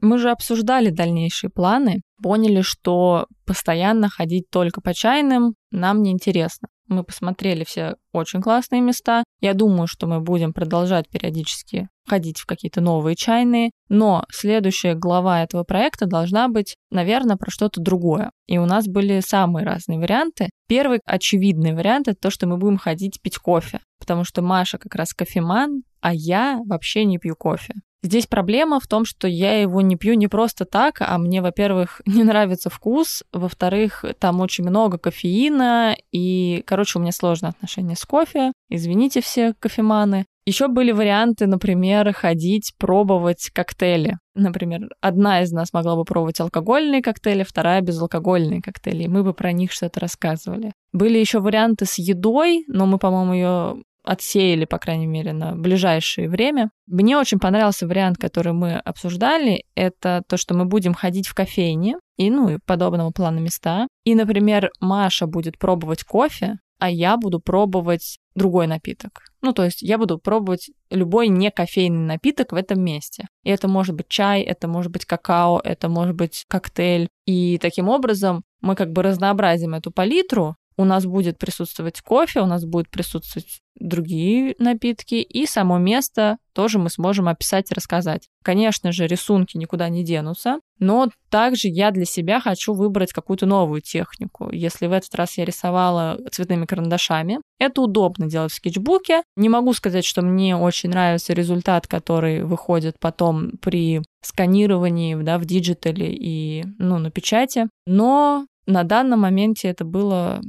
Мы 0.00 0.18
же 0.18 0.30
обсуждали 0.30 0.90
дальнейшие 0.90 1.50
планы, 1.50 2.02
поняли, 2.22 2.62
что 2.62 3.26
постоянно 3.46 4.08
ходить 4.08 4.50
только 4.50 4.80
по 4.80 4.92
чайным 4.92 5.54
нам 5.70 6.02
не 6.02 6.12
интересно. 6.12 6.68
Мы 6.88 7.02
посмотрели 7.04 7.64
все 7.64 7.96
очень 8.12 8.42
классные 8.42 8.80
места. 8.80 9.24
Я 9.40 9.54
думаю, 9.54 9.86
что 9.86 10.06
мы 10.06 10.20
будем 10.20 10.52
продолжать 10.52 11.08
периодически 11.08 11.88
ходить 12.06 12.38
в 12.38 12.46
какие-то 12.46 12.80
новые 12.80 13.16
чайные, 13.16 13.70
но 13.88 14.26
следующая 14.30 14.94
глава 14.94 15.42
этого 15.42 15.64
проекта 15.64 16.06
должна 16.06 16.48
быть, 16.48 16.76
наверное, 16.90 17.36
про 17.36 17.50
что-то 17.50 17.80
другое. 17.80 18.30
И 18.46 18.58
у 18.58 18.66
нас 18.66 18.86
были 18.86 19.20
самые 19.20 19.64
разные 19.64 19.98
варианты. 19.98 20.50
Первый 20.68 21.00
очевидный 21.06 21.74
вариант— 21.74 22.08
это 22.08 22.18
то, 22.20 22.30
что 22.30 22.46
мы 22.46 22.58
будем 22.58 22.76
ходить 22.76 23.20
пить 23.22 23.38
кофе, 23.38 23.80
потому 23.98 24.24
что 24.24 24.42
Маша 24.42 24.76
как 24.76 24.94
раз 24.94 25.14
кофеман, 25.14 25.82
а 26.00 26.12
я 26.12 26.60
вообще 26.66 27.04
не 27.04 27.18
пью 27.18 27.34
кофе. 27.36 27.74
Здесь 28.04 28.26
проблема 28.26 28.80
в 28.80 28.86
том, 28.86 29.06
что 29.06 29.26
я 29.26 29.62
его 29.62 29.80
не 29.80 29.96
пью 29.96 30.12
не 30.12 30.28
просто 30.28 30.66
так, 30.66 31.00
а 31.00 31.16
мне, 31.16 31.40
во-первых, 31.40 32.02
не 32.06 32.22
нравится 32.22 32.68
вкус, 32.68 33.24
во-вторых, 33.32 34.04
там 34.18 34.40
очень 34.40 34.64
много 34.64 34.98
кофеина, 34.98 35.96
и, 36.12 36.62
короче, 36.66 36.98
у 36.98 37.02
меня 37.02 37.12
сложное 37.12 37.50
отношение 37.50 37.96
с 37.96 38.04
кофе. 38.04 38.52
Извините 38.68 39.22
все 39.22 39.54
кофеманы. 39.58 40.26
Еще 40.44 40.68
были 40.68 40.92
варианты, 40.92 41.46
например, 41.46 42.12
ходить, 42.12 42.74
пробовать 42.76 43.48
коктейли. 43.54 44.18
Например, 44.34 44.90
одна 45.00 45.40
из 45.40 45.52
нас 45.52 45.72
могла 45.72 45.96
бы 45.96 46.04
пробовать 46.04 46.38
алкогольные 46.40 47.00
коктейли, 47.00 47.42
вторая 47.42 47.80
безалкогольные 47.80 48.60
коктейли, 48.60 49.04
и 49.04 49.08
мы 49.08 49.22
бы 49.22 49.32
про 49.32 49.52
них 49.52 49.72
что-то 49.72 50.00
рассказывали. 50.00 50.72
Были 50.92 51.16
еще 51.16 51.40
варианты 51.40 51.86
с 51.86 51.94
едой, 51.94 52.64
но 52.68 52.84
мы, 52.84 52.98
по-моему, 52.98 53.32
ее 53.32 53.82
отсеяли, 54.04 54.66
по 54.66 54.78
крайней 54.78 55.06
мере, 55.06 55.32
на 55.32 55.54
ближайшее 55.54 56.28
время. 56.28 56.70
Мне 56.86 57.16
очень 57.16 57.38
понравился 57.38 57.86
вариант, 57.86 58.18
который 58.18 58.52
мы 58.52 58.74
обсуждали. 58.74 59.64
Это 59.74 60.22
то, 60.28 60.36
что 60.36 60.54
мы 60.54 60.66
будем 60.66 60.94
ходить 60.94 61.26
в 61.26 61.34
кофейне 61.34 61.96
и, 62.16 62.30
ну, 62.30 62.50
и 62.50 62.58
подобного 62.64 63.10
плана 63.10 63.38
места. 63.38 63.88
И, 64.04 64.14
например, 64.14 64.70
Маша 64.80 65.26
будет 65.26 65.58
пробовать 65.58 66.04
кофе, 66.04 66.58
а 66.78 66.90
я 66.90 67.16
буду 67.16 67.40
пробовать 67.40 68.18
другой 68.34 68.66
напиток. 68.66 69.22
Ну, 69.40 69.52
то 69.52 69.64
есть 69.64 69.80
я 69.80 69.96
буду 69.96 70.18
пробовать 70.18 70.70
любой 70.90 71.28
не 71.28 71.50
кофейный 71.50 72.06
напиток 72.06 72.52
в 72.52 72.56
этом 72.56 72.82
месте. 72.82 73.26
И 73.42 73.50
это 73.50 73.68
может 73.68 73.94
быть 73.94 74.08
чай, 74.08 74.42
это 74.42 74.68
может 74.68 74.92
быть 74.92 75.04
какао, 75.04 75.60
это 75.62 75.88
может 75.88 76.14
быть 76.14 76.44
коктейль. 76.48 77.08
И 77.26 77.58
таким 77.58 77.88
образом 77.88 78.42
мы 78.60 78.74
как 78.74 78.90
бы 78.92 79.02
разнообразим 79.02 79.74
эту 79.74 79.92
палитру, 79.92 80.56
у 80.76 80.84
нас 80.84 81.06
будет 81.06 81.38
присутствовать 81.38 82.00
кофе, 82.00 82.40
у 82.40 82.46
нас 82.46 82.64
будет 82.64 82.88
присутствовать 82.90 83.60
другие 83.78 84.54
напитки, 84.58 85.16
и 85.16 85.46
само 85.46 85.78
место 85.78 86.38
тоже 86.52 86.78
мы 86.78 86.90
сможем 86.90 87.28
описать 87.28 87.70
и 87.70 87.74
рассказать. 87.74 88.28
Конечно 88.42 88.92
же, 88.92 89.06
рисунки 89.06 89.56
никуда 89.56 89.88
не 89.88 90.04
денутся, 90.04 90.60
но 90.78 91.08
также 91.28 91.68
я 91.68 91.90
для 91.90 92.04
себя 92.04 92.40
хочу 92.40 92.72
выбрать 92.72 93.12
какую-то 93.12 93.46
новую 93.46 93.80
технику. 93.80 94.48
Если 94.52 94.86
в 94.86 94.92
этот 94.92 95.14
раз 95.16 95.36
я 95.38 95.44
рисовала 95.44 96.20
цветными 96.30 96.66
карандашами, 96.66 97.40
это 97.58 97.82
удобно 97.82 98.26
делать 98.26 98.52
в 98.52 98.56
скетчбуке. 98.56 99.22
Не 99.36 99.48
могу 99.48 99.72
сказать, 99.72 100.04
что 100.04 100.22
мне 100.22 100.56
очень 100.56 100.90
нравится 100.90 101.32
результат, 101.32 101.86
который 101.86 102.44
выходит 102.44 102.96
потом 103.00 103.52
при 103.60 104.02
сканировании 104.22 105.14
да, 105.16 105.38
в 105.38 105.44
digital 105.44 106.04
е 106.04 106.12
и 106.12 106.64
ну, 106.78 106.98
на 106.98 107.10
печати, 107.10 107.68
но 107.86 108.46
на 108.66 108.84
данном 108.84 109.20
моменте 109.20 109.68
это 109.68 109.84
было 109.84 110.40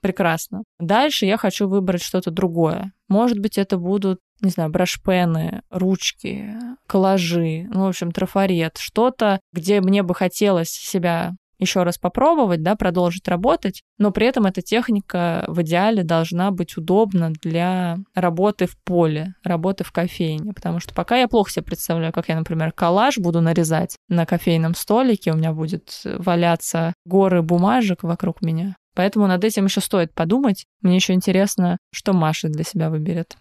прекрасно. 0.00 0.64
Дальше 0.78 1.24
я 1.24 1.38
хочу 1.38 1.66
выбрать 1.66 2.02
что-то 2.02 2.30
другое. 2.30 2.92
Может 3.08 3.38
быть, 3.38 3.56
это 3.56 3.78
будут, 3.78 4.20
не 4.42 4.50
знаю, 4.50 4.70
брашпены, 4.70 5.62
ручки, 5.70 6.54
коллажи, 6.86 7.66
ну, 7.70 7.84
в 7.84 7.88
общем, 7.88 8.12
трафарет, 8.12 8.76
что-то, 8.76 9.40
где 9.52 9.80
мне 9.80 10.02
бы 10.02 10.14
хотелось 10.14 10.68
себя 10.68 11.32
еще 11.64 11.82
раз 11.82 11.98
попробовать, 11.98 12.62
да, 12.62 12.76
продолжить 12.76 13.28
работать, 13.28 13.82
но 13.98 14.10
при 14.10 14.26
этом 14.26 14.46
эта 14.46 14.62
техника 14.62 15.44
в 15.48 15.62
идеале 15.62 16.02
должна 16.02 16.50
быть 16.50 16.76
удобна 16.76 17.32
для 17.42 17.98
работы 18.14 18.66
в 18.66 18.76
поле, 18.82 19.34
работы 19.42 19.84
в 19.84 19.92
кофейне, 19.92 20.52
потому 20.52 20.80
что 20.80 20.94
пока 20.94 21.16
я 21.16 21.28
плохо 21.28 21.50
себе 21.50 21.64
представляю, 21.64 22.12
как 22.12 22.28
я, 22.28 22.36
например, 22.36 22.72
коллаж 22.72 23.18
буду 23.18 23.40
нарезать 23.40 23.96
на 24.08 24.26
кофейном 24.26 24.74
столике, 24.74 25.32
у 25.32 25.36
меня 25.36 25.52
будет 25.52 26.02
валяться 26.04 26.94
горы 27.04 27.42
бумажек 27.42 28.02
вокруг 28.02 28.42
меня. 28.42 28.76
Поэтому 28.94 29.26
над 29.26 29.42
этим 29.42 29.64
еще 29.64 29.80
стоит 29.80 30.14
подумать. 30.14 30.66
Мне 30.80 30.96
еще 30.96 31.14
интересно, 31.14 31.78
что 31.92 32.12
Маша 32.12 32.48
для 32.48 32.64
себя 32.64 32.90
выберет. 32.90 33.36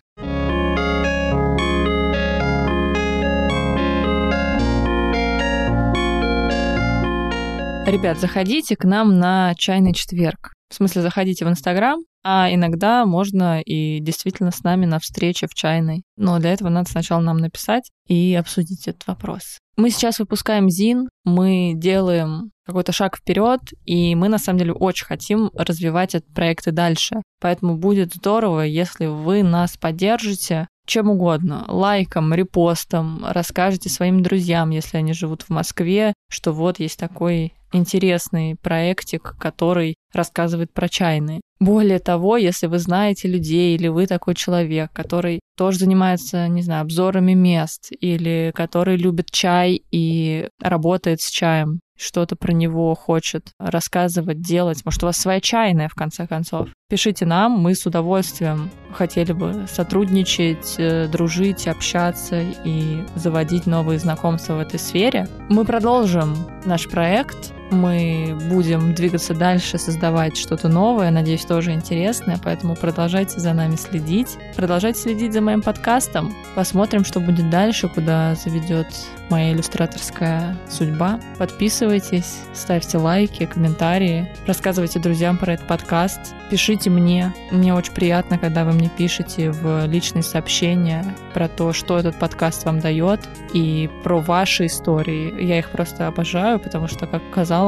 Ребят, 7.93 8.19
заходите 8.19 8.75
к 8.75 8.85
нам 8.85 9.19
на 9.19 9.53
чайный 9.53 9.93
четверг. 9.93 10.53
В 10.67 10.73
смысле, 10.73 11.03
заходите 11.03 11.45
в 11.45 11.49
Инстаграм, 11.49 11.99
а 12.23 12.51
иногда 12.51 13.05
можно 13.05 13.61
и 13.61 13.99
действительно 13.99 14.49
с 14.49 14.63
нами 14.63 14.87
на 14.87 14.97
встрече 14.97 15.45
в 15.45 15.53
чайной. 15.53 16.01
Но 16.17 16.39
для 16.39 16.53
этого 16.53 16.69
надо 16.69 16.89
сначала 16.89 17.21
нам 17.21 17.37
написать 17.37 17.91
и 18.07 18.33
обсудить 18.33 18.87
этот 18.87 19.05
вопрос. 19.05 19.59
Мы 19.77 19.91
сейчас 19.91 20.17
выпускаем 20.17 20.71
ЗИН, 20.71 21.07
мы 21.23 21.73
делаем 21.75 22.49
какой-то 22.65 22.91
шаг 22.93 23.15
вперед, 23.15 23.59
и 23.85 24.15
мы 24.15 24.27
на 24.27 24.39
самом 24.39 24.57
деле 24.57 24.73
очень 24.73 25.05
хотим 25.05 25.51
развивать 25.53 26.15
этот 26.15 26.33
проект 26.33 26.65
и 26.65 26.71
дальше. 26.71 27.21
Поэтому 27.39 27.77
будет 27.77 28.15
здорово, 28.15 28.61
если 28.61 29.05
вы 29.05 29.43
нас 29.43 29.77
поддержите 29.77 30.67
чем 30.85 31.09
угодно, 31.09 31.65
лайком, 31.67 32.33
репостом, 32.33 33.25
расскажете 33.27 33.89
своим 33.89 34.21
друзьям, 34.21 34.69
если 34.69 34.97
они 34.97 35.13
живут 35.13 35.43
в 35.43 35.49
Москве, 35.49 36.13
что 36.29 36.51
вот 36.51 36.79
есть 36.79 36.99
такой 36.99 37.53
интересный 37.73 38.55
проектик, 38.55 39.35
который 39.39 39.95
рассказывает 40.13 40.71
про 40.71 40.87
чайные. 40.87 41.41
Более 41.59 41.99
того, 41.99 42.37
если 42.37 42.67
вы 42.67 42.77
знаете 42.79 43.27
людей 43.27 43.75
или 43.75 43.87
вы 43.87 44.05
такой 44.05 44.35
человек, 44.35 44.91
который 44.93 45.39
тоже 45.57 45.79
занимается, 45.79 46.47
не 46.47 46.61
знаю, 46.61 46.81
обзорами 46.81 47.33
мест 47.33 47.89
или 47.99 48.51
который 48.53 48.97
любит 48.97 49.31
чай 49.31 49.81
и 49.91 50.49
работает 50.61 51.21
с 51.21 51.29
чаем, 51.29 51.79
что-то 51.97 52.35
про 52.35 52.51
него 52.51 52.95
хочет 52.95 53.51
рассказывать, 53.59 54.41
делать. 54.41 54.83
Может, 54.85 55.03
у 55.03 55.05
вас 55.07 55.17
своя 55.17 55.39
чайная, 55.39 55.89
в 55.89 55.95
конце 55.95 56.27
концов. 56.27 56.69
Пишите 56.89 57.25
нам, 57.25 57.53
мы 57.53 57.75
с 57.75 57.85
удовольствием 57.85 58.69
хотели 58.91 59.31
бы 59.31 59.65
сотрудничать, 59.67 60.75
э, 60.77 61.07
дружить, 61.07 61.67
общаться 61.67 62.41
и 62.63 63.03
заводить 63.15 63.65
новые 63.65 63.99
знакомства 63.99 64.55
в 64.55 64.59
этой 64.59 64.79
сфере. 64.79 65.27
Мы 65.49 65.65
продолжим 65.65 66.35
наш 66.65 66.87
проект, 66.87 67.53
мы 67.73 68.37
будем 68.49 68.93
двигаться 68.93 69.33
дальше, 69.33 69.77
создавать 69.77 70.37
что-то 70.37 70.69
новое, 70.69 71.11
надеюсь, 71.11 71.45
тоже 71.45 71.73
интересное, 71.73 72.39
поэтому 72.41 72.75
продолжайте 72.75 73.39
за 73.39 73.53
нами 73.53 73.75
следить. 73.75 74.37
Продолжайте 74.55 74.99
следить 74.99 75.33
за 75.33 75.41
моим 75.41 75.61
подкастом. 75.61 76.33
Посмотрим, 76.55 77.03
что 77.03 77.19
будет 77.19 77.49
дальше, 77.49 77.89
куда 77.89 78.35
заведет 78.35 78.87
моя 79.29 79.53
иллюстраторская 79.53 80.55
судьба. 80.69 81.19
Подписывайтесь, 81.37 82.41
ставьте 82.53 82.97
лайки, 82.97 83.45
комментарии, 83.45 84.29
рассказывайте 84.45 84.99
друзьям 84.99 85.37
про 85.37 85.53
этот 85.53 85.67
подкаст, 85.67 86.19
пишите 86.51 86.89
мне. 86.89 87.33
Мне 87.51 87.73
очень 87.73 87.93
приятно, 87.93 88.37
когда 88.37 88.63
вы 88.63 88.73
мне 88.73 88.89
пишете 88.89 89.51
в 89.51 89.85
личные 89.85 90.23
сообщения 90.23 91.03
про 91.33 91.47
то, 91.47 91.73
что 91.73 91.97
этот 91.97 92.19
подкаст 92.19 92.65
вам 92.65 92.79
дает, 92.79 93.21
и 93.53 93.89
про 94.03 94.19
ваши 94.19 94.67
истории. 94.67 95.43
Я 95.43 95.59
их 95.59 95.71
просто 95.71 96.07
обожаю, 96.07 96.59
потому 96.59 96.87
что, 96.87 97.07
как 97.07 97.21
казалось, 97.31 97.62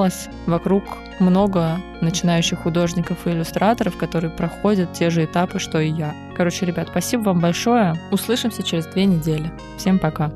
вокруг 0.46 0.84
много 1.20 1.78
начинающих 2.02 2.60
художников 2.60 3.26
и 3.26 3.32
иллюстраторов, 3.32 3.98
которые 3.98 4.32
проходят 4.32 4.94
те 4.94 5.10
же 5.10 5.26
этапы, 5.26 5.60
что 5.60 5.80
и 5.80 5.90
я. 5.90 6.14
Короче, 6.36 6.66
ребят, 6.66 6.90
спасибо 6.90 7.24
вам 7.24 7.40
большое. 7.40 7.96
Услышимся 8.12 8.64
через 8.64 8.86
две 8.88 9.06
недели. 9.06 9.52
Всем 9.78 10.00
пока. 10.00 10.32